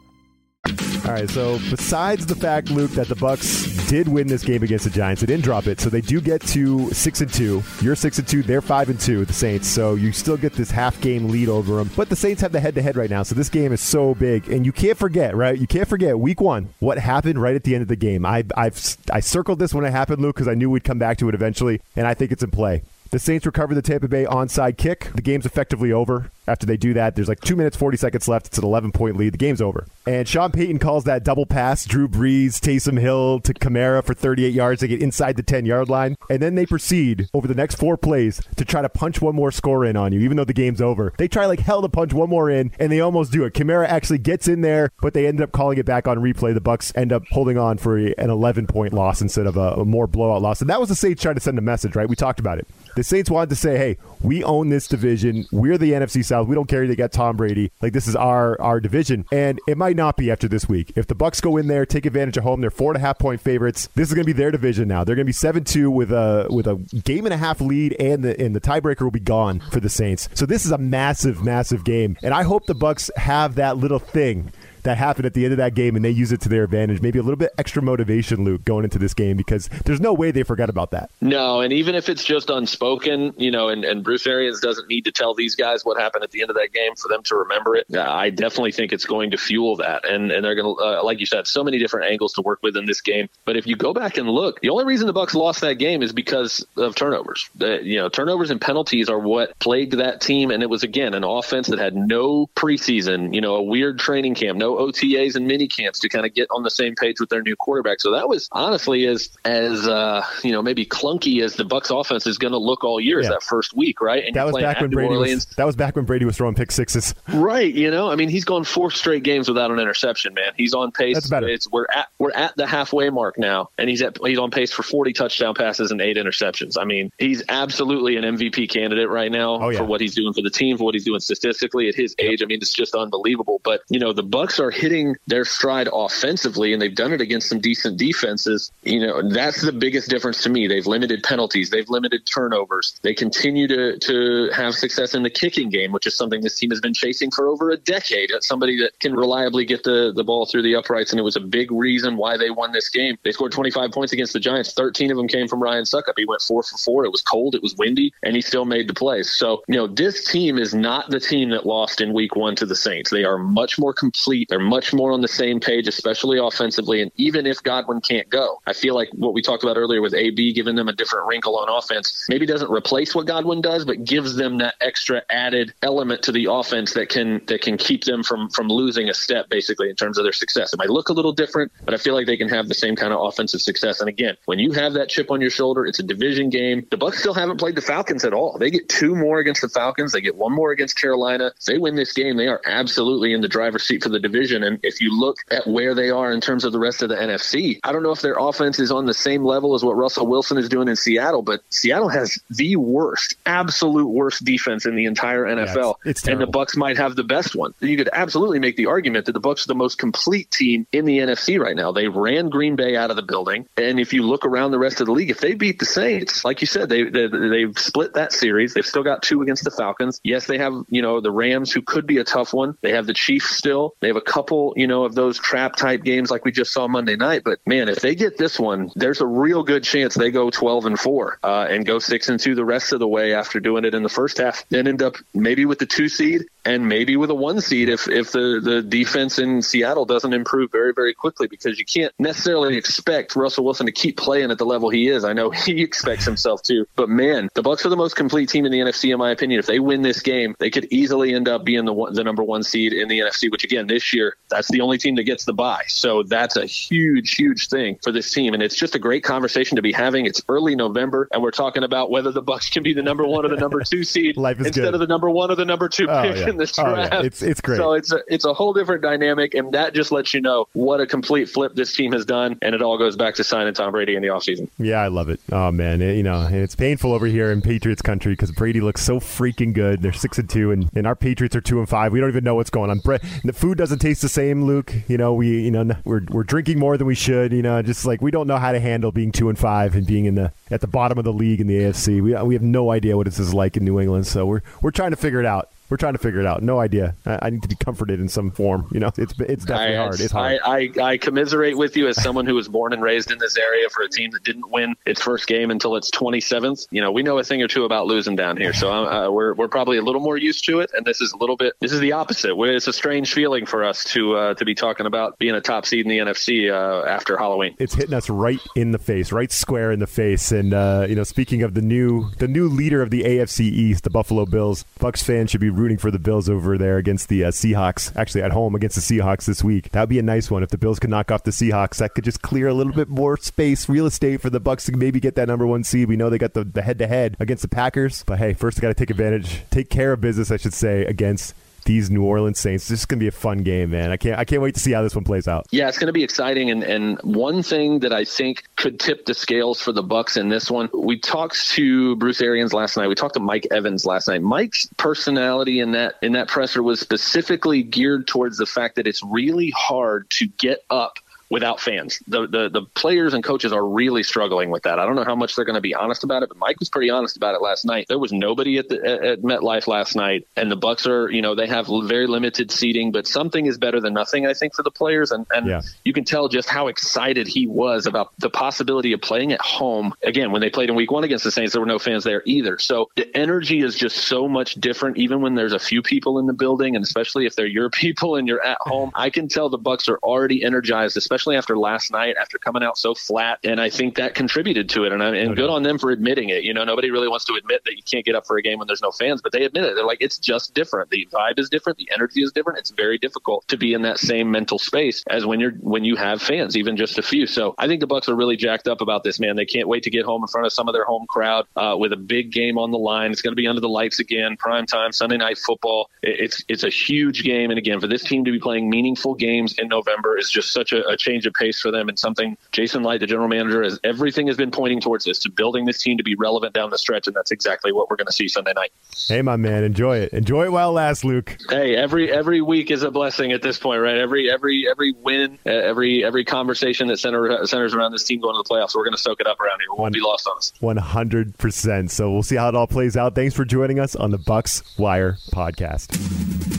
All 1.05 1.11
right, 1.13 1.29
so 1.29 1.59
besides 1.69 2.25
the 2.25 2.33
fact, 2.33 2.71
Luke, 2.71 2.89
that 2.91 3.07
the 3.07 3.15
Bucs 3.15 3.78
did 3.89 4.07
win 4.07 4.27
this 4.27 4.43
game 4.43 4.61
against 4.61 4.85
the 4.85 4.91
Giants, 4.91 5.21
they 5.21 5.25
didn't 5.25 5.43
drop 5.43 5.65
it, 5.65 5.79
so 5.79 5.89
they 5.89 6.01
do 6.01 6.21
get 6.21 6.41
to 6.41 6.93
six 6.93 7.21
and 7.21 7.33
two. 7.33 7.63
You're 7.81 7.95
six 7.95 8.19
and 8.19 8.27
two, 8.27 8.43
they're 8.43 8.61
five 8.61 8.89
and 8.89 8.99
two, 8.99 9.25
the 9.25 9.33
Saints. 9.33 9.67
So 9.67 9.95
you 9.95 10.11
still 10.11 10.37
get 10.37 10.53
this 10.53 10.69
half 10.69 11.01
game 11.01 11.29
lead 11.29 11.49
over 11.49 11.77
them. 11.77 11.89
But 11.95 12.07
the 12.07 12.15
Saints 12.15 12.39
have 12.43 12.51
the 12.51 12.59
head 12.59 12.75
to 12.75 12.83
head 12.83 12.95
right 12.95 13.09
now, 13.09 13.23
so 13.23 13.33
this 13.33 13.49
game 13.49 13.73
is 13.73 13.81
so 13.81 14.13
big, 14.13 14.47
and 14.47 14.63
you 14.63 14.71
can't 14.71 14.95
forget, 14.97 15.35
right? 15.35 15.57
You 15.57 15.65
can't 15.65 15.87
forget 15.87 16.19
week 16.19 16.39
one. 16.39 16.69
What 16.77 16.99
happened 16.99 17.41
right 17.41 17.55
at 17.55 17.63
the 17.63 17.73
end 17.73 17.81
of 17.81 17.87
the 17.87 17.95
game? 17.95 18.27
I 18.27 18.43
I've 18.55 18.79
I 19.11 19.21
circled 19.21 19.57
this 19.57 19.73
when 19.73 19.85
it 19.85 19.91
happened, 19.91 20.21
Luke, 20.21 20.35
because 20.35 20.47
I 20.47 20.53
knew 20.53 20.69
we'd 20.69 20.83
come 20.83 20.99
back 20.99 21.17
to 21.17 21.27
it 21.27 21.33
eventually, 21.33 21.81
and 21.95 22.05
I 22.05 22.13
think 22.13 22.31
it's 22.31 22.43
in 22.43 22.51
play. 22.51 22.83
The 23.11 23.17
Saints 23.17 23.45
recover 23.45 23.73
the 23.73 23.81
Tampa 23.81 24.07
Bay 24.07 24.25
onside 24.25 24.77
kick. 24.77 25.09
The 25.15 25.23
game's 25.23 25.47
effectively 25.47 25.91
over. 25.91 26.29
After 26.47 26.67
they 26.67 26.77
do 26.77 26.93
that, 26.93 27.15
there's 27.15 27.27
like 27.27 27.39
two 27.39 27.55
minutes, 27.55 27.75
40 27.75 27.97
seconds 27.97 28.27
left. 28.27 28.47
It's 28.47 28.57
an 28.59 28.63
11 28.63 28.91
point 28.91 29.17
lead. 29.17 29.33
The 29.33 29.37
game's 29.37 29.61
over. 29.61 29.87
And 30.05 30.27
Sean 30.27 30.51
Payton 30.51 30.79
calls 30.79 31.05
that 31.05 31.23
double 31.23 31.45
pass 31.47 31.85
Drew 31.85 32.07
Brees, 32.07 32.59
Taysom 32.59 32.99
Hill 32.99 33.39
to 33.41 33.53
Kamara 33.53 34.03
for 34.03 34.13
38 34.13 34.53
yards. 34.53 34.81
They 34.81 34.87
get 34.87 35.01
inside 35.01 35.37
the 35.37 35.43
10 35.43 35.65
yard 35.65 35.89
line. 35.89 36.15
And 36.29 36.39
then 36.39 36.53
they 36.53 36.67
proceed 36.67 37.29
over 37.33 37.47
the 37.47 37.55
next 37.55 37.75
four 37.75 37.97
plays 37.97 38.41
to 38.57 38.65
try 38.65 38.81
to 38.81 38.89
punch 38.89 39.21
one 39.21 39.35
more 39.35 39.51
score 39.51 39.85
in 39.85 39.97
on 39.97 40.11
you, 40.11 40.19
even 40.21 40.37
though 40.37 40.45
the 40.45 40.53
game's 40.53 40.81
over. 40.81 41.13
They 41.17 41.27
try 41.27 41.47
like 41.47 41.61
hell 41.61 41.81
to 41.81 41.89
punch 41.89 42.13
one 42.13 42.29
more 42.29 42.49
in, 42.49 42.71
and 42.79 42.91
they 42.91 42.99
almost 42.99 43.31
do 43.31 43.43
it. 43.43 43.53
Kamara 43.53 43.87
actually 43.87 44.19
gets 44.19 44.47
in 44.47 44.61
there, 44.61 44.91
but 45.01 45.13
they 45.13 45.25
end 45.25 45.41
up 45.41 45.51
calling 45.51 45.79
it 45.79 45.85
back 45.85 46.07
on 46.07 46.17
replay. 46.17 46.53
The 46.53 46.61
Bucs 46.61 46.95
end 46.95 47.11
up 47.11 47.23
holding 47.31 47.57
on 47.57 47.79
for 47.79 47.97
an 47.97 48.13
11 48.17 48.67
point 48.67 48.93
loss 48.93 49.21
instead 49.21 49.47
of 49.47 49.57
a, 49.57 49.73
a 49.73 49.85
more 49.85 50.05
blowout 50.05 50.41
loss. 50.43 50.61
And 50.61 50.69
that 50.69 50.79
was 50.79 50.89
the 50.89 50.95
Saints 50.95 51.21
trying 51.21 51.35
to 51.35 51.41
send 51.41 51.57
a 51.57 51.61
message, 51.61 51.95
right? 51.95 52.07
We 52.07 52.15
talked 52.15 52.39
about 52.39 52.59
it. 52.59 52.67
The 52.99 53.03
Saints 53.05 53.29
wanted 53.29 53.47
to 53.51 53.55
say, 53.55 53.77
hey, 53.77 53.97
we 54.21 54.43
own 54.43 54.67
this 54.67 54.85
division. 54.85 55.45
We're 55.53 55.77
the 55.77 55.93
NFC 55.93 56.25
South. 56.25 56.49
We 56.49 56.55
don't 56.55 56.67
care 56.67 56.83
if 56.83 56.89
they 56.89 56.97
got 56.97 57.13
Tom 57.13 57.37
Brady. 57.37 57.71
Like 57.81 57.93
this 57.93 58.09
is 58.09 58.15
our 58.17 58.59
our 58.61 58.81
division. 58.81 59.25
And 59.31 59.57
it 59.69 59.77
might 59.77 59.95
not 59.95 60.17
be 60.17 60.29
after 60.29 60.49
this 60.49 60.67
week. 60.67 60.91
If 60.97 61.07
the 61.07 61.15
Bucs 61.15 61.41
go 61.41 61.55
in 61.55 61.67
there, 61.67 61.85
take 61.85 62.05
advantage 62.05 62.35
of 62.35 62.43
home, 62.43 62.59
they're 62.59 62.69
four 62.69 62.91
and 62.91 62.97
a 62.97 62.99
half 62.99 63.17
point 63.17 63.39
favorites. 63.39 63.87
This 63.95 64.09
is 64.09 64.13
gonna 64.13 64.25
be 64.25 64.33
their 64.33 64.51
division 64.51 64.89
now. 64.89 65.05
They're 65.05 65.15
gonna 65.15 65.23
be 65.23 65.31
seven 65.31 65.63
two 65.63 65.89
with 65.89 66.11
a 66.11 66.47
with 66.49 66.67
a 66.67 66.75
game 67.05 67.25
and 67.25 67.33
a 67.33 67.37
half 67.37 67.61
lead 67.61 67.95
and 68.01 68.21
the 68.21 68.37
and 68.37 68.53
the 68.53 68.59
tiebreaker 68.59 69.03
will 69.03 69.11
be 69.11 69.21
gone 69.21 69.61
for 69.71 69.79
the 69.79 69.87
Saints. 69.87 70.27
So 70.33 70.45
this 70.45 70.65
is 70.65 70.71
a 70.71 70.77
massive, 70.77 71.41
massive 71.41 71.85
game. 71.85 72.17
And 72.21 72.33
I 72.33 72.43
hope 72.43 72.65
the 72.65 72.75
Bucs 72.75 73.09
have 73.15 73.55
that 73.55 73.77
little 73.77 73.99
thing 73.99 74.51
that 74.83 74.97
happened 74.97 75.25
at 75.25 75.33
the 75.33 75.43
end 75.43 75.53
of 75.53 75.57
that 75.57 75.73
game 75.73 75.95
and 75.95 76.03
they 76.03 76.09
use 76.09 76.31
it 76.31 76.41
to 76.41 76.49
their 76.49 76.63
advantage. 76.63 77.01
Maybe 77.01 77.19
a 77.19 77.23
little 77.23 77.37
bit 77.37 77.51
extra 77.57 77.81
motivation, 77.81 78.43
Luke, 78.43 78.63
going 78.65 78.83
into 78.83 78.99
this 78.99 79.13
game 79.13 79.37
because 79.37 79.69
there's 79.85 80.01
no 80.01 80.13
way 80.13 80.31
they 80.31 80.43
forgot 80.43 80.69
about 80.69 80.91
that. 80.91 81.09
No, 81.21 81.61
and 81.61 81.73
even 81.73 81.95
if 81.95 82.09
it's 82.09 82.23
just 82.23 82.49
unspoken, 82.49 83.33
you 83.37 83.51
know, 83.51 83.69
and, 83.69 83.83
and 83.83 84.03
Bruce 84.03 84.25
Arians 84.27 84.59
doesn't 84.59 84.87
need 84.87 85.05
to 85.05 85.11
tell 85.11 85.33
these 85.33 85.55
guys 85.55 85.83
what 85.85 85.99
happened 85.99 86.23
at 86.23 86.31
the 86.31 86.41
end 86.41 86.49
of 86.49 86.55
that 86.55 86.71
game 86.73 86.95
for 86.95 87.07
them 87.07 87.23
to 87.23 87.35
remember 87.35 87.75
it. 87.75 87.85
I 87.95 88.29
definitely 88.29 88.71
think 88.71 88.93
it's 88.93 89.05
going 89.05 89.31
to 89.31 89.37
fuel 89.37 89.75
that. 89.77 90.07
And, 90.07 90.31
and 90.31 90.43
they're 90.43 90.55
going 90.55 90.75
to, 90.75 90.83
uh, 90.83 91.03
like 91.03 91.19
you 91.19 91.25
said, 91.25 91.47
so 91.47 91.63
many 91.63 91.79
different 91.79 92.09
angles 92.09 92.33
to 92.33 92.41
work 92.41 92.59
with 92.61 92.77
in 92.77 92.85
this 92.85 93.01
game. 93.01 93.29
But 93.45 93.57
if 93.57 93.67
you 93.67 93.75
go 93.75 93.93
back 93.93 94.17
and 94.17 94.29
look, 94.29 94.59
the 94.61 94.69
only 94.69 94.85
reason 94.85 95.07
the 95.07 95.13
Bucs 95.13 95.33
lost 95.33 95.61
that 95.61 95.75
game 95.75 96.01
is 96.01 96.13
because 96.13 96.65
of 96.77 96.95
turnovers. 96.95 97.49
You 97.59 97.97
know, 97.97 98.09
turnovers 98.09 98.51
and 98.51 98.61
penalties 98.61 99.09
are 99.09 99.19
what 99.19 99.57
plagued 99.59 99.93
that 99.93 100.21
team. 100.21 100.51
And 100.51 100.63
it 100.63 100.69
was, 100.69 100.83
again, 100.83 101.13
an 101.13 101.23
offense 101.23 101.67
that 101.67 101.79
had 101.79 101.95
no 101.95 102.47
preseason, 102.55 103.33
you 103.33 103.41
know, 103.41 103.55
a 103.55 103.63
weird 103.63 103.99
training 103.99 104.35
camp, 104.35 104.57
no 104.57 104.68
OTAs 104.75 105.35
and 105.35 105.47
mini 105.47 105.67
camps 105.67 105.99
to 105.99 106.09
kind 106.09 106.25
of 106.25 106.33
get 106.33 106.47
on 106.51 106.63
the 106.63 106.69
same 106.69 106.95
page 106.95 107.19
with 107.19 107.29
their 107.29 107.41
new 107.41 107.55
quarterback. 107.55 108.01
So 108.01 108.11
that 108.11 108.27
was 108.27 108.49
honestly 108.51 109.05
as 109.05 109.29
as 109.45 109.87
uh, 109.87 110.25
you 110.43 110.51
know 110.51 110.61
maybe 110.61 110.85
clunky 110.85 111.41
as 111.43 111.55
the 111.55 111.63
Bucs 111.63 111.97
offense 111.97 112.25
is 112.27 112.37
going 112.37 112.53
to 112.53 112.57
look 112.57 112.83
all 112.83 112.99
year 112.99 113.19
yeah. 113.19 113.27
as 113.27 113.31
that 113.31 113.43
first 113.43 113.75
week, 113.75 114.01
right? 114.01 114.25
And 114.25 114.35
that 114.35 114.45
was 114.45 114.55
back 114.55 114.81
when 114.81 114.89
Brady 114.89 115.15
was, 115.15 115.45
that 115.57 115.65
was 115.65 115.75
back 115.75 115.95
when 115.95 116.05
Brady 116.05 116.25
was 116.25 116.37
throwing 116.37 116.55
pick 116.55 116.71
sixes, 116.71 117.13
right? 117.33 117.73
You 117.73 117.91
know, 117.91 118.09
I 118.09 118.15
mean, 118.15 118.29
he's 118.29 118.45
gone 118.45 118.63
four 118.63 118.91
straight 118.91 119.23
games 119.23 119.47
without 119.47 119.71
an 119.71 119.79
interception, 119.79 120.33
man. 120.33 120.53
He's 120.55 120.73
on 120.73 120.91
pace. 120.91 121.15
That's 121.15 121.29
better. 121.29 121.47
It's, 121.47 121.69
we're 121.69 121.85
at 121.93 122.09
we're 122.17 122.31
at 122.31 122.55
the 122.55 122.67
halfway 122.67 123.09
mark 123.09 123.37
now, 123.37 123.69
and 123.77 123.89
he's 123.89 124.01
at 124.01 124.17
he's 124.23 124.39
on 124.39 124.51
pace 124.51 124.71
for 124.71 124.83
40 124.83 125.13
touchdown 125.13 125.55
passes 125.55 125.91
and 125.91 126.01
eight 126.01 126.17
interceptions. 126.17 126.77
I 126.79 126.85
mean, 126.85 127.11
he's 127.17 127.43
absolutely 127.49 128.17
an 128.17 128.23
MVP 128.23 128.69
candidate 128.69 129.09
right 129.09 129.31
now 129.31 129.59
oh, 129.61 129.69
yeah. 129.69 129.79
for 129.79 129.85
what 129.85 130.01
he's 130.01 130.15
doing 130.15 130.33
for 130.33 130.41
the 130.41 130.49
team, 130.49 130.77
for 130.77 130.83
what 130.85 130.95
he's 130.95 131.05
doing 131.05 131.19
statistically 131.19 131.89
at 131.89 131.95
his 131.95 132.15
age. 132.19 132.41
I 132.41 132.45
mean, 132.45 132.59
it's 132.61 132.73
just 132.73 132.95
unbelievable. 132.95 133.61
But 133.63 133.81
you 133.89 133.99
know, 133.99 134.13
the 134.13 134.23
Bucs 134.23 134.58
are 134.59 134.71
hitting 134.71 135.15
their 135.27 135.45
stride 135.45 135.89
offensively, 135.91 136.73
and 136.73 136.81
they've 136.81 136.95
done 136.95 137.13
it 137.13 137.21
against 137.21 137.49
some 137.49 137.59
decent 137.59 137.97
defenses. 137.97 138.71
You 138.83 139.05
know, 139.05 139.29
that's 139.29 139.61
the 139.61 139.71
biggest 139.71 140.09
difference 140.09 140.43
to 140.43 140.49
me. 140.49 140.67
They've 140.67 140.85
limited 140.85 141.23
penalties, 141.23 141.69
they've 141.69 141.89
limited 141.89 142.25
turnovers. 142.25 142.99
They 143.01 143.13
continue 143.13 143.67
to 143.67 143.97
to 143.97 144.49
have 144.53 144.75
success 144.75 145.13
in 145.13 145.23
the 145.23 145.29
kicking 145.29 145.69
game, 145.69 145.91
which 145.91 146.07
is 146.07 146.15
something 146.15 146.41
this 146.41 146.57
team 146.57 146.69
has 146.69 146.81
been 146.81 146.93
chasing 146.93 147.31
for 147.31 147.47
over 147.47 147.71
a 147.71 147.77
decade. 147.77 148.31
Somebody 148.41 148.79
that 148.79 148.99
can 148.99 149.13
reliably 149.15 149.65
get 149.65 149.83
the 149.83 150.11
the 150.15 150.23
ball 150.23 150.45
through 150.45 150.63
the 150.63 150.75
uprights, 150.75 151.11
and 151.11 151.19
it 151.19 151.23
was 151.23 151.35
a 151.35 151.41
big 151.41 151.71
reason 151.71 152.17
why 152.17 152.37
they 152.37 152.49
won 152.49 152.71
this 152.71 152.89
game. 152.89 153.17
They 153.23 153.31
scored 153.31 153.51
25 153.51 153.91
points 153.91 154.13
against 154.13 154.33
the 154.33 154.39
Giants. 154.39 154.73
13 154.73 155.11
of 155.11 155.17
them 155.17 155.27
came 155.27 155.47
from 155.47 155.61
Ryan 155.61 155.83
Succop. 155.83 156.13
He 156.17 156.25
went 156.25 156.41
four 156.41 156.63
for 156.63 156.77
four. 156.77 157.05
It 157.05 157.11
was 157.11 157.21
cold, 157.21 157.55
it 157.55 157.61
was 157.61 157.75
windy, 157.75 158.13
and 158.23 158.35
he 158.35 158.41
still 158.41 158.65
made 158.65 158.87
the 158.87 158.93
plays. 158.93 159.29
So 159.29 159.63
you 159.67 159.75
know, 159.75 159.87
this 159.87 160.25
team 160.25 160.57
is 160.57 160.73
not 160.73 161.09
the 161.09 161.19
team 161.19 161.49
that 161.49 161.65
lost 161.65 162.01
in 162.01 162.13
Week 162.13 162.35
One 162.35 162.55
to 162.57 162.65
the 162.65 162.75
Saints. 162.75 163.09
They 163.09 163.23
are 163.23 163.37
much 163.37 163.79
more 163.79 163.93
complete. 163.93 164.48
They're 164.49 164.59
much 164.59 164.93
more 164.93 165.11
on 165.11 165.21
the 165.21 165.27
same 165.27 165.59
page, 165.59 165.87
especially 165.87 166.39
offensively. 166.39 167.01
And 167.01 167.11
even 167.15 167.45
if 167.45 167.61
Godwin 167.61 168.01
can't 168.01 168.29
go, 168.29 168.61
I 168.65 168.73
feel 168.73 168.95
like 168.95 169.09
what 169.13 169.33
we 169.33 169.41
talked 169.41 169.63
about 169.63 169.77
earlier 169.77 170.01
with 170.01 170.13
AB 170.13 170.53
giving 170.53 170.75
them 170.75 170.87
a 170.87 170.93
different 170.93 171.27
wrinkle 171.27 171.57
on 171.57 171.69
offense 171.69 172.25
maybe 172.29 172.45
doesn't 172.45 172.71
replace 172.71 173.13
what 173.13 173.27
Godwin 173.27 173.61
does, 173.61 173.85
but 173.85 174.03
gives 174.03 174.35
them 174.35 174.57
that 174.57 174.75
extra 174.81 175.21
added 175.29 175.73
element 175.81 176.23
to 176.23 176.31
the 176.31 176.47
offense 176.51 176.93
that 176.93 177.09
can 177.09 177.41
that 177.45 177.61
can 177.61 177.77
keep 177.77 178.03
them 178.03 178.23
from 178.23 178.49
from 178.49 178.67
losing 178.67 179.09
a 179.09 179.13
step 179.13 179.49
basically 179.49 179.89
in 179.89 179.95
terms 179.95 180.17
of 180.17 180.23
their 180.23 180.33
success. 180.33 180.73
It 180.73 180.77
might 180.77 180.89
look 180.89 181.09
a 181.09 181.13
little 181.13 181.33
different, 181.33 181.71
but 181.85 181.93
I 181.93 181.97
feel 181.97 182.15
like 182.15 182.25
they 182.25 182.37
can 182.37 182.49
have 182.49 182.67
the 182.67 182.73
same 182.73 182.95
kind 182.95 183.13
of 183.13 183.21
offensive 183.21 183.61
success. 183.61 183.99
And 183.99 184.09
again, 184.09 184.35
when 184.45 184.57
you 184.57 184.71
have 184.71 184.93
that 184.93 185.09
chip 185.09 185.29
on 185.29 185.41
your 185.41 185.51
shoulder, 185.51 185.85
it's 185.85 185.99
a 185.99 186.03
division 186.03 186.49
game. 186.49 186.87
The 186.89 186.97
Bucs 186.97 187.15
still 187.15 187.35
haven't 187.35 187.57
played 187.57 187.75
the 187.75 187.81
Falcons 187.81 188.25
at 188.25 188.33
all. 188.33 188.57
They 188.57 188.71
get 188.71 188.89
two 188.89 189.15
more 189.15 189.39
against 189.39 189.61
the 189.61 189.69
Falcons. 189.69 190.11
They 190.11 190.21
get 190.21 190.35
one 190.35 190.53
more 190.53 190.71
against 190.71 190.99
Carolina. 190.99 191.51
If 191.59 191.65
they 191.65 191.77
win 191.77 191.95
this 191.95 192.13
game, 192.13 192.37
they 192.37 192.47
are 192.47 192.61
absolutely 192.65 193.33
in 193.33 193.41
the 193.41 193.47
driver's 193.47 193.83
seat 193.83 194.03
for 194.03 194.09
the 194.09 194.19
division 194.19 194.38
division. 194.39 194.63
And 194.63 194.79
if 194.83 195.01
you 195.01 195.17
look 195.17 195.37
at 195.51 195.67
where 195.67 195.93
they 195.93 196.09
are 196.09 196.31
in 196.31 196.41
terms 196.41 196.63
of 196.63 196.71
the 196.71 196.79
rest 196.79 197.01
of 197.01 197.09
the 197.09 197.15
NFC, 197.15 197.79
I 197.83 197.91
don't 197.91 198.03
know 198.03 198.11
if 198.11 198.21
their 198.21 198.35
offense 198.37 198.79
is 198.79 198.91
on 198.91 199.05
the 199.05 199.13
same 199.13 199.43
level 199.43 199.75
as 199.75 199.83
what 199.83 199.95
Russell 199.95 200.27
Wilson 200.27 200.57
is 200.57 200.69
doing 200.69 200.87
in 200.87 200.95
Seattle, 200.95 201.41
but 201.41 201.61
Seattle 201.69 202.09
has 202.09 202.39
the 202.49 202.75
worst, 202.77 203.35
absolute 203.45 204.07
worst 204.07 204.43
defense 204.45 204.85
in 204.85 204.95
the 204.95 205.05
entire 205.05 205.45
NFL. 205.45 205.95
Yeah, 206.05 206.11
it's, 206.11 206.21
it's 206.21 206.27
and 206.27 206.41
the 206.41 206.47
Bucs 206.47 206.77
might 206.77 206.97
have 206.97 207.15
the 207.15 207.23
best 207.23 207.55
one. 207.55 207.73
You 207.79 207.97
could 207.97 208.09
absolutely 208.13 208.59
make 208.59 208.77
the 208.77 208.85
argument 208.85 209.25
that 209.25 209.33
the 209.33 209.41
Bucs 209.41 209.65
are 209.65 209.67
the 209.67 209.75
most 209.75 209.97
complete 209.97 210.49
team 210.51 210.87
in 210.91 211.05
the 211.05 211.19
NFC 211.19 211.59
right 211.59 211.75
now. 211.75 211.91
They 211.91 212.07
ran 212.07 212.49
Green 212.49 212.75
Bay 212.75 212.95
out 212.95 213.09
of 213.09 213.15
the 213.15 213.23
building, 213.23 213.67
and 213.77 213.99
if 213.99 214.13
you 214.13 214.23
look 214.23 214.45
around 214.45 214.71
the 214.71 214.79
rest 214.79 215.01
of 215.01 215.07
the 215.07 215.11
league, 215.11 215.29
if 215.29 215.39
they 215.39 215.53
beat 215.53 215.79
the 215.79 215.85
Saints, 215.85 216.45
like 216.45 216.61
you 216.61 216.67
said, 216.67 216.89
they, 216.89 217.03
they 217.03 217.27
they've 217.27 217.77
split 217.77 218.13
that 218.13 218.31
series. 218.31 218.73
They've 218.73 218.85
still 218.85 219.03
got 219.03 219.21
two 219.21 219.41
against 219.41 219.63
the 219.63 219.71
Falcons. 219.71 220.19
Yes, 220.23 220.47
they 220.47 220.57
have 220.57 220.73
you 220.89 221.01
know 221.01 221.19
the 221.19 221.31
Rams, 221.31 221.71
who 221.71 221.81
could 221.81 222.07
be 222.07 222.17
a 222.17 222.23
tough 222.23 222.53
one. 222.53 222.77
They 222.81 222.91
have 222.91 223.07
the 223.07 223.13
Chiefs 223.13 223.55
still. 223.55 223.95
They 223.99 224.07
have 224.07 224.15
a 224.15 224.21
couple 224.29 224.73
you 224.77 224.85
know 224.85 225.05
of 225.05 225.15
those 225.15 225.39
trap 225.39 225.75
type 225.75 226.03
games 226.03 226.29
like 226.29 226.45
we 226.45 226.51
just 226.51 226.71
saw 226.71 226.87
Monday 226.87 227.15
night. 227.15 227.41
But 227.43 227.59
man, 227.65 227.89
if 227.89 227.99
they 227.99 228.13
get 228.13 228.37
this 228.37 228.59
one, 228.59 228.91
there's 228.95 229.21
a 229.21 229.25
real 229.25 229.63
good 229.63 229.83
chance 229.83 230.13
they 230.13 230.29
go 230.29 230.51
12 230.51 230.85
and 230.85 230.99
four 230.99 231.39
uh, 231.43 231.65
and 231.67 231.83
go 231.85 231.97
six 231.97 232.29
and 232.29 232.39
two 232.39 232.53
the 232.53 232.63
rest 232.63 232.93
of 232.93 232.99
the 232.99 233.07
way 233.07 233.33
after 233.33 233.59
doing 233.59 233.85
it 233.85 233.95
in 233.95 234.03
the 234.03 234.09
first 234.09 234.37
half, 234.37 234.63
and 234.71 234.87
end 234.87 235.01
up 235.01 235.15
maybe 235.33 235.65
with 235.65 235.79
the 235.79 235.87
two 235.87 236.07
seed 236.07 236.45
and 236.69 236.87
maybe 236.87 237.17
with 237.17 237.31
a 237.31 237.35
one 237.35 237.61
seed 237.61 237.89
if 237.89 238.07
if 238.07 238.31
the 238.31 238.61
the 238.63 238.81
defense 238.83 239.39
in 239.39 239.61
Seattle 239.61 240.05
doesn't 240.05 240.33
improve 240.33 240.71
very 240.71 240.93
very 240.93 241.13
quickly 241.15 241.47
because 241.47 241.79
you 241.79 241.85
can't 241.85 242.13
necessarily 242.19 242.77
expect 242.77 243.35
Russell 243.35 243.65
Wilson 243.65 243.87
to 243.87 243.91
keep 243.91 244.17
playing 244.17 244.51
at 244.51 244.59
the 244.59 244.65
level 244.65 244.89
he 244.89 245.07
is. 245.07 245.23
I 245.23 245.33
know 245.33 245.49
he 245.65 245.81
expects 245.81 246.25
himself 246.25 246.61
to, 246.63 246.85
but 246.95 247.09
man, 247.09 247.49
the 247.55 247.63
Bucs 247.63 247.85
are 247.85 247.89
the 247.89 247.97
most 247.97 248.15
complete 248.15 248.49
team 248.49 248.65
in 248.65 248.71
the 248.71 248.79
NFC 248.79 249.11
in 249.11 249.17
my 249.17 249.31
opinion. 249.31 249.59
If 249.59 249.65
they 249.65 249.79
win 249.79 250.03
this 250.03 250.21
game, 250.21 250.55
they 250.59 250.69
could 250.69 250.87
easily 250.91 251.33
end 251.33 251.47
up 251.47 251.63
being 251.63 251.85
the 251.85 251.93
one, 251.93 252.13
the 252.13 252.23
number 252.23 252.43
one 252.43 252.61
seed 252.61 252.93
in 252.93 253.07
the 253.07 253.19
NFC. 253.19 253.51
Which 253.51 253.63
again, 253.63 253.87
this 253.87 254.13
year, 254.13 254.37
that's 254.49 254.69
the 254.69 254.81
only 254.81 254.99
team 254.99 255.15
that 255.15 255.23
gets 255.23 255.45
the 255.45 255.53
bye. 255.53 255.83
So 255.87 256.21
that's 256.23 256.55
a 256.55 256.65
huge 256.67 257.35
huge 257.35 257.67
thing 257.69 257.97
for 258.03 258.11
this 258.11 258.31
team, 258.31 258.53
and 258.53 258.61
it's 258.61 258.75
just 258.75 258.93
a 258.93 258.99
great 258.99 259.23
conversation 259.23 259.75
to 259.77 259.81
be 259.81 259.91
having. 259.91 260.27
It's 260.27 260.41
early 260.47 260.75
November, 260.75 261.27
and 261.31 261.41
we're 261.41 261.51
talking 261.51 261.83
about 261.83 262.11
whether 262.11 262.31
the 262.31 262.43
Bucs 262.43 262.71
can 262.71 262.83
be 262.83 262.93
the 262.93 263.03
number 263.03 263.25
one 263.25 263.43
or 263.45 263.49
the 263.49 263.55
number 263.57 263.81
two 263.81 264.03
seed 264.13 264.37
instead 264.37 264.73
good. 264.73 264.93
of 264.93 264.99
the 264.99 265.07
number 265.07 265.29
one 265.31 265.49
or 265.49 265.55
the 265.55 265.65
number 265.65 265.89
two 265.89 266.07
Oh, 266.09 266.23
pick 266.23 266.37
yeah. 266.37 266.45
This 266.59 266.77
Oh, 266.77 266.95
yeah. 266.95 267.21
It's 267.23 267.41
it's 267.41 267.59
great. 267.61 267.77
So 267.77 267.93
it's 267.93 268.11
a, 268.11 268.19
it's 268.27 268.45
a 268.45 268.53
whole 268.53 268.73
different 268.73 269.01
dynamic, 269.01 269.55
and 269.55 269.71
that 269.73 269.93
just 269.95 270.11
lets 270.11 270.33
you 270.33 270.41
know 270.41 270.67
what 270.73 271.01
a 271.01 271.07
complete 271.07 271.49
flip 271.49 271.73
this 271.75 271.93
team 271.95 272.11
has 272.11 272.25
done, 272.25 272.57
and 272.61 272.75
it 272.75 272.81
all 272.83 272.97
goes 272.97 273.15
back 273.15 273.33
to 273.35 273.43
signing 273.43 273.73
Tom 273.73 273.91
Brady 273.91 274.15
in 274.15 274.21
the 274.21 274.27
offseason. 274.27 274.69
Yeah, 274.77 275.01
I 275.01 275.07
love 275.07 275.29
it. 275.29 275.39
Oh 275.51 275.71
man, 275.71 276.01
it- 276.01 276.17
you 276.17 276.23
know, 276.23 276.47
it's 276.51 276.75
painful 276.75 277.13
over 277.13 277.25
here 277.25 277.51
in 277.51 277.61
Patriots 277.61 278.01
country 278.01 278.33
because 278.33 278.51
Brady 278.51 278.81
looks 278.81 279.01
so 279.01 279.19
freaking 279.19 279.73
good. 279.73 280.01
They're 280.01 280.13
six 280.13 280.37
and 280.37 280.49
two, 280.49 280.71
and, 280.71 280.89
and 280.93 281.07
our 281.07 281.15
Patriots 281.15 281.55
are 281.55 281.61
two 281.61 281.79
and 281.79 281.87
five. 281.89 282.11
We 282.11 282.19
don't 282.19 282.29
even 282.29 282.43
know 282.43 282.55
what's 282.55 282.69
going 282.69 282.89
on. 282.91 282.99
Bre- 282.99 283.15
the 283.43 283.53
food 283.53 283.77
doesn't 283.77 283.99
taste 283.99 284.21
the 284.21 284.29
same, 284.29 284.65
Luke. 284.65 284.93
You 285.07 285.17
know, 285.17 285.33
we 285.33 285.61
you 285.61 285.71
know 285.71 285.89
we're 286.03 286.21
we're 286.29 286.43
drinking 286.43 286.77
more 286.79 286.97
than 286.97 287.07
we 287.07 287.15
should. 287.15 287.53
You 287.53 287.61
know, 287.61 287.81
just 287.81 288.05
like 288.05 288.21
we 288.21 288.31
don't 288.31 288.47
know 288.47 288.57
how 288.57 288.71
to 288.73 288.79
handle 288.79 289.11
being 289.11 289.31
two 289.31 289.49
and 289.49 289.57
five 289.57 289.95
and 289.95 290.05
being 290.05 290.25
in 290.25 290.35
the 290.35 290.51
at 290.69 290.81
the 290.81 290.87
bottom 290.87 291.17
of 291.17 291.23
the 291.23 291.33
league 291.33 291.61
in 291.61 291.67
the 291.67 291.75
AFC. 291.79 292.21
We 292.21 292.35
we 292.43 292.53
have 292.53 292.63
no 292.63 292.91
idea 292.91 293.15
what 293.15 293.25
this 293.25 293.39
is 293.39 293.53
like 293.53 293.77
in 293.77 293.85
New 293.85 293.99
England. 293.99 294.27
So 294.27 294.45
we're 294.45 294.61
we're 294.81 294.91
trying 294.91 295.11
to 295.11 295.17
figure 295.17 295.39
it 295.39 295.45
out. 295.45 295.69
We're 295.89 295.97
trying 295.97 296.13
to 296.13 296.19
figure 296.19 296.39
it 296.39 296.45
out. 296.45 296.61
No 296.61 296.79
idea. 296.79 297.15
I, 297.25 297.39
I 297.43 297.49
need 297.49 297.61
to 297.63 297.67
be 297.67 297.75
comforted 297.75 298.19
in 298.19 298.29
some 298.29 298.51
form. 298.51 298.87
You 298.91 298.99
know, 298.99 299.07
it's 299.17 299.33
it's 299.39 299.65
definitely 299.65 299.95
I, 299.95 300.01
hard. 300.01 300.19
It's 300.19 300.31
hard. 300.31 300.59
I, 300.63 300.91
I, 300.99 301.03
I 301.11 301.17
commiserate 301.17 301.77
with 301.77 301.97
you 301.97 302.07
as 302.07 302.21
someone 302.21 302.45
who 302.45 302.55
was 302.55 302.67
born 302.67 302.93
and 302.93 303.01
raised 303.01 303.31
in 303.31 303.39
this 303.39 303.57
area 303.57 303.89
for 303.89 304.03
a 304.03 304.09
team 304.09 304.31
that 304.31 304.43
didn't 304.43 304.69
win 304.71 304.95
its 305.05 305.21
first 305.21 305.47
game 305.47 305.71
until 305.71 305.95
its 305.95 306.11
27th. 306.11 306.87
You 306.91 307.01
know, 307.01 307.11
we 307.11 307.23
know 307.23 307.37
a 307.37 307.43
thing 307.43 307.61
or 307.61 307.67
two 307.67 307.85
about 307.85 308.05
losing 308.05 308.35
down 308.35 308.57
here, 308.57 308.73
so 308.73 308.91
uh, 308.91 309.29
we're 309.31 309.53
we're 309.53 309.67
probably 309.67 309.97
a 309.97 310.01
little 310.01 310.21
more 310.21 310.37
used 310.37 310.65
to 310.65 310.79
it. 310.79 310.91
And 310.93 311.05
this 311.05 311.21
is 311.21 311.33
a 311.33 311.37
little 311.37 311.57
bit. 311.57 311.73
This 311.79 311.91
is 311.91 311.99
the 311.99 312.11
opposite. 312.11 312.55
It's 312.55 312.87
a 312.87 312.93
strange 312.93 313.33
feeling 313.33 313.65
for 313.65 313.83
us 313.83 314.03
to 314.05 314.35
uh, 314.35 314.53
to 314.55 314.65
be 314.65 314.75
talking 314.75 315.05
about 315.05 315.39
being 315.39 315.55
a 315.55 315.61
top 315.61 315.85
seed 315.85 316.05
in 316.05 316.09
the 316.09 316.19
NFC 316.19 316.71
uh, 316.71 317.07
after 317.07 317.37
Halloween. 317.37 317.75
it's 317.79 317.95
hitting 317.95 318.13
us 318.13 318.29
right 318.29 318.59
in 318.75 318.91
the 318.91 318.99
face, 318.99 319.31
right 319.31 319.51
square 319.51 319.91
in 319.91 319.99
the 319.99 320.07
face. 320.07 320.51
And 320.51 320.73
uh, 320.73 321.05
you 321.09 321.15
know, 321.15 321.23
speaking 321.23 321.63
of 321.63 321.73
the 321.73 321.81
new 321.81 322.29
the 322.37 322.47
new 322.47 322.67
leader 322.67 323.01
of 323.01 323.09
the 323.09 323.23
AFC 323.23 323.61
East, 323.61 324.03
the 324.03 324.09
Buffalo 324.09 324.45
Bills, 324.45 324.85
Bucs 324.99 325.23
fans 325.23 325.51
should 325.51 325.61
be 325.61 325.69
rooting 325.79 325.97
for 325.97 326.11
the 326.11 326.19
Bills 326.19 326.49
over 326.49 326.77
there 326.77 326.97
against 326.97 327.29
the 327.29 327.45
uh, 327.45 327.51
Seahawks. 327.51 328.15
Actually, 328.15 328.43
at 328.43 328.51
home 328.51 328.75
against 328.75 328.95
the 328.95 329.01
Seahawks 329.01 329.45
this 329.45 329.63
week. 329.63 329.89
That 329.91 330.01
would 330.01 330.09
be 330.09 330.19
a 330.19 330.23
nice 330.23 330.51
one 330.51 330.61
if 330.61 330.69
the 330.69 330.77
Bills 330.77 330.99
could 330.99 331.09
knock 331.09 331.31
off 331.31 331.43
the 331.43 331.51
Seahawks. 331.51 331.97
That 331.97 332.13
could 332.13 332.23
just 332.23 332.41
clear 332.41 332.67
a 332.67 332.73
little 332.73 332.93
bit 332.93 333.09
more 333.09 333.37
space, 333.37 333.89
real 333.89 334.05
estate 334.05 334.41
for 334.41 334.49
the 334.49 334.61
Bucs 334.61 334.85
to 334.85 334.97
maybe 334.97 335.19
get 335.19 335.35
that 335.35 335.47
number 335.47 335.65
one 335.65 335.83
seed. 335.83 336.07
We 336.07 336.17
know 336.17 336.29
they 336.29 336.37
got 336.37 336.53
the 336.53 336.81
head 336.81 336.99
to 336.99 337.07
head 337.07 337.37
against 337.39 337.61
the 337.61 337.69
Packers, 337.69 338.23
but 338.25 338.37
hey, 338.37 338.53
first 338.53 338.77
they 338.77 338.81
got 338.81 338.89
to 338.89 338.93
take 338.93 339.09
advantage, 339.09 339.63
take 339.71 339.89
care 339.89 340.13
of 340.13 340.21
business, 340.21 340.51
I 340.51 340.57
should 340.57 340.73
say, 340.73 341.05
against. 341.05 341.55
These 341.89 342.11
New 342.11 342.23
Orleans 342.23 342.59
Saints. 342.59 342.87
This 342.87 342.99
is 342.99 343.05
gonna 343.07 343.19
be 343.19 343.29
a 343.29 343.31
fun 343.31 343.63
game, 343.63 343.89
man. 343.89 344.11
I 344.11 344.17
can't. 344.17 344.37
I 344.37 344.45
can't 344.45 344.61
wait 344.61 344.75
to 344.75 344.79
see 344.79 344.91
how 344.91 345.01
this 345.01 345.15
one 345.15 345.23
plays 345.23 345.47
out. 345.47 345.65
Yeah, 345.71 345.87
it's 345.87 345.97
going 345.97 346.05
to 346.05 346.13
be 346.13 346.23
exciting, 346.23 346.69
and 346.69 346.83
and 346.83 347.17
one 347.23 347.63
thing 347.63 347.97
that 348.01 348.13
I 348.13 348.25
think 348.25 348.65
could 348.75 348.99
tip 348.99 349.25
the 349.25 349.33
scales 349.33 349.81
for 349.81 349.91
the 349.91 350.03
Bucs 350.03 350.37
in 350.37 350.49
this 350.49 350.69
one. 350.69 350.89
We 350.93 351.17
talked 351.17 351.67
to 351.69 352.15
Bruce 352.17 352.41
Arians 352.41 352.73
last 352.73 352.95
night. 352.95 353.07
We 353.07 353.15
talked 353.15 353.33
to 353.33 353.39
Mike 353.39 353.65
Evans 353.71 354.05
last 354.05 354.27
night. 354.27 354.43
Mike's 354.43 354.87
personality 354.97 355.79
in 355.79 355.93
that 355.93 356.13
in 356.21 356.33
that 356.33 356.47
presser 356.47 356.83
was 356.83 356.99
specifically 356.99 357.81
geared 357.81 358.27
towards 358.27 358.57
the 358.57 358.67
fact 358.67 358.95
that 358.97 359.07
it's 359.07 359.23
really 359.23 359.73
hard 359.75 360.29
to 360.29 360.45
get 360.45 360.83
up 360.91 361.17
without 361.49 361.79
fans. 361.79 362.21
The, 362.27 362.47
the 362.47 362.69
the 362.69 362.81
players 362.95 363.33
and 363.33 363.43
coaches 363.43 363.73
are 363.73 363.85
really 363.85 364.23
struggling 364.23 364.69
with 364.69 364.83
that. 364.83 364.99
I 364.99 365.05
don't 365.05 365.15
know 365.15 365.23
how 365.23 365.35
much 365.35 365.55
they're 365.55 365.65
going 365.65 365.75
to 365.75 365.81
be 365.81 365.95
honest 365.95 366.23
about 366.23 366.43
it, 366.43 366.49
but 366.49 366.57
Mike 366.57 366.79
was 366.79 366.89
pretty 366.89 367.09
honest 367.09 367.37
about 367.37 367.55
it 367.55 367.61
last 367.61 367.85
night. 367.85 368.05
There 368.07 368.19
was 368.19 368.31
nobody 368.31 368.77
at 368.77 368.89
the 368.89 368.97
at, 369.05 369.23
at 369.23 369.41
MetLife 369.41 369.87
last 369.87 370.15
night, 370.15 370.47
and 370.55 370.71
the 370.71 370.77
Bucs 370.77 371.07
are 371.07 371.29
you 371.31 371.41
know 371.41 371.55
they 371.55 371.67
have 371.67 371.87
very 372.03 372.27
limited 372.27 372.71
seating, 372.71 373.11
but 373.11 373.25
something 373.27 373.65
is 373.65 373.77
better 373.77 373.99
than 373.99 374.13
nothing. 374.13 374.45
I 374.45 374.53
think 374.53 374.75
for 374.75 374.83
the 374.83 374.91
players, 374.91 375.31
and 375.31 375.45
and 375.51 375.65
Yeah. 375.67 375.81
you 376.03 376.13
can 376.13 376.23
tell 376.23 376.47
just 376.47 376.69
how 376.69 376.87
excited 376.87 377.47
he 377.47 377.65
was 377.67 378.05
about 378.05 378.31
the 378.37 378.49
possibility 378.49 379.13
of 379.13 379.21
playing 379.21 379.51
at 379.51 379.61
home. 379.61 380.13
Again, 380.23 380.51
when 380.51 380.61
they 380.61 380.69
played 380.69 380.89
in 380.89 380.95
Week 380.95 381.11
One 381.11 381.23
against 381.23 381.43
the 381.43 381.51
Saints, 381.51 381.73
there 381.73 381.81
were 381.81 381.87
no 381.87 381.99
fans 381.99 382.23
there 382.23 382.43
either. 382.45 382.77
So 382.77 383.09
the 383.15 383.35
energy 383.35 383.81
is 383.81 383.95
just 383.95 384.17
so 384.17 384.47
much 384.47 384.75
different, 384.75 385.17
even 385.17 385.41
when 385.41 385.55
there's 385.55 385.73
a 385.73 385.79
few 385.79 386.01
people 386.01 386.37
in 386.39 386.45
the 386.45 386.53
building, 386.53 386.95
and 386.95 387.03
especially 387.03 387.45
if 387.47 387.55
they're 387.55 387.65
your 387.65 387.89
people 388.03 388.35
and 388.35 388.47
you're 388.47 388.63
at 388.63 388.77
home. 388.81 389.09
I 389.15 389.29
can 389.31 389.47
tell 389.47 389.69
the 389.69 389.79
Bucs 389.79 390.07
are 390.07 390.19
already 390.19 390.63
energized, 390.63 391.17
especially 391.17 391.38
after 391.47 391.77
last 391.77 392.11
night, 392.11 392.35
after 392.39 392.57
coming 392.57 392.83
out 392.83 392.97
so 392.97 393.13
flat. 393.13 393.59
And 393.63 393.79
I 393.79 393.89
think 393.89 394.15
that 394.15 394.35
contributed 394.35 394.89
to 394.89 395.05
it. 395.05 395.13
And, 395.13 395.23
I, 395.23 395.35
and 395.35 395.55
good 395.55 395.69
on 395.69 395.83
them 395.83 395.97
for 395.97 396.11
admitting 396.11 396.49
it. 396.49 396.63
You 396.63 396.73
know, 396.73 396.83
nobody 396.83 397.11
really 397.11 397.27
wants 397.27 397.45
to 397.45 397.53
admit 397.53 397.83
that 397.85 397.95
you 397.95 398.03
can't 398.03 398.25
get 398.25 398.35
up 398.35 398.45
for 398.45 398.57
a 398.57 398.61
game 398.61 398.79
when 398.79 398.87
there's 398.87 399.01
no 399.01 399.11
fans, 399.11 399.41
but 399.41 399.51
they 399.51 399.63
admit 399.63 399.85
it. 399.85 399.95
They're 399.95 400.05
like, 400.05 400.21
it's 400.21 400.37
just 400.37 400.73
different. 400.73 401.09
The 401.09 401.27
vibe 401.31 401.59
is 401.59 401.69
different. 401.69 401.97
The 401.97 402.09
energy 402.13 402.41
is 402.41 402.51
different. 402.51 402.79
It's 402.79 402.91
very 402.91 403.17
difficult 403.17 403.67
to 403.67 403.77
be 403.77 403.93
in 403.93 404.01
that 404.03 404.19
same 404.19 404.51
mental 404.51 404.79
space 404.79 405.23
as 405.29 405.45
when 405.45 405.59
you're 405.59 405.71
when 405.71 406.03
you 406.03 406.15
have 406.15 406.41
fans, 406.41 406.75
even 406.77 406.97
just 406.97 407.17
a 407.17 407.21
few. 407.21 407.47
So 407.47 407.75
I 407.77 407.87
think 407.87 408.01
the 408.01 408.07
Bucs 408.07 408.27
are 408.27 408.35
really 408.35 408.57
jacked 408.57 408.87
up 408.87 409.01
about 409.01 409.23
this, 409.23 409.39
man. 409.39 409.55
They 409.55 409.65
can't 409.65 409.87
wait 409.87 410.03
to 410.03 410.09
get 410.09 410.25
home 410.25 410.43
in 410.43 410.47
front 410.47 410.65
of 410.65 410.73
some 410.73 410.87
of 410.87 410.93
their 410.93 411.05
home 411.05 411.25
crowd 411.27 411.65
uh, 411.75 411.95
with 411.97 412.13
a 412.13 412.17
big 412.17 412.51
game 412.51 412.77
on 412.77 412.91
the 412.91 412.97
line. 412.97 413.31
It's 413.31 413.41
going 413.41 413.51
to 413.51 413.61
be 413.61 413.67
under 413.67 413.81
the 413.81 413.89
lights 413.89 414.19
again, 414.19 414.57
prime 414.57 414.85
time, 414.85 415.11
Sunday 415.11 415.37
night 415.37 415.57
football. 415.57 416.09
It's 416.21 416.63
it's 416.67 416.83
a 416.83 416.89
huge 416.89 417.43
game, 417.43 417.69
and 417.69 417.77
again, 417.77 417.99
for 417.99 418.07
this 418.07 418.23
team 418.23 418.45
to 418.45 418.51
be 418.51 418.59
playing 418.59 418.89
meaningful 418.89 419.35
games 419.35 419.75
in 419.77 419.87
November 419.87 420.37
is 420.37 420.49
just 420.49 420.71
such 420.71 420.91
a, 420.91 421.05
a 421.07 421.17
change 421.29 421.45
of 421.45 421.53
pace 421.53 421.79
for 421.79 421.91
them, 421.91 422.09
and 422.09 422.17
something 422.17 422.57
Jason 422.71 423.03
Licht, 423.03 423.19
the 423.21 423.27
general 423.27 423.47
manager, 423.47 423.83
has 423.83 423.99
everything 424.03 424.47
has 424.47 424.57
been 424.57 424.71
pointing 424.71 424.99
towards 424.99 425.25
this 425.25 425.39
to 425.39 425.51
building 425.51 425.85
this 425.85 426.01
team 426.01 426.17
to 426.17 426.23
be 426.23 426.35
relevant 426.35 426.73
down 426.73 426.89
the 426.89 426.97
stretch, 426.97 427.27
and 427.27 427.35
that's 427.35 427.51
exactly 427.51 427.91
what 427.91 428.09
we're 428.09 428.15
going 428.15 428.27
to 428.27 428.33
see 428.33 428.47
Sunday 428.47 428.73
night. 428.75 428.91
Hey, 429.27 429.41
my 429.41 429.55
man, 429.55 429.83
enjoy 429.83 430.17
it. 430.17 430.33
Enjoy 430.33 430.65
it 430.65 430.71
while 430.71 430.89
it 430.89 430.93
lasts, 430.93 431.23
Luke. 431.23 431.57
Hey, 431.69 431.95
every 431.95 432.31
every 432.31 432.61
week 432.61 432.89
is 432.89 433.03
a 433.03 433.11
blessing 433.11 433.51
at 433.51 433.61
this 433.61 433.77
point, 433.77 434.01
right? 434.01 434.17
Every 434.17 434.49
every 434.49 434.87
every 434.89 435.11
win, 435.11 435.59
every 435.65 436.23
every 436.23 436.45
conversation 436.45 437.07
that 437.09 437.19
center, 437.19 437.65
centers 437.65 437.93
around 437.93 438.11
this 438.11 438.23
team 438.23 438.41
going 438.41 438.55
to 438.55 438.63
the 438.67 438.73
playoffs, 438.73 438.95
we're 438.95 439.03
going 439.03 439.15
to 439.15 439.21
soak 439.21 439.39
it 439.39 439.47
up 439.47 439.59
around 439.59 439.79
here. 439.79 439.87
Won't 439.93 440.13
be 440.13 440.21
lost 440.21 440.47
on 440.47 440.57
us. 440.57 440.73
One 440.79 440.97
hundred 440.97 441.57
percent. 441.57 442.11
So 442.11 442.31
we'll 442.31 442.43
see 442.43 442.55
how 442.55 442.69
it 442.69 442.75
all 442.75 442.87
plays 442.87 443.15
out. 443.15 443.35
Thanks 443.35 443.55
for 443.55 443.65
joining 443.65 443.99
us 443.99 444.15
on 444.15 444.31
the 444.31 444.39
Bucs 444.39 444.97
Wire 444.97 445.37
podcast. 445.51 446.78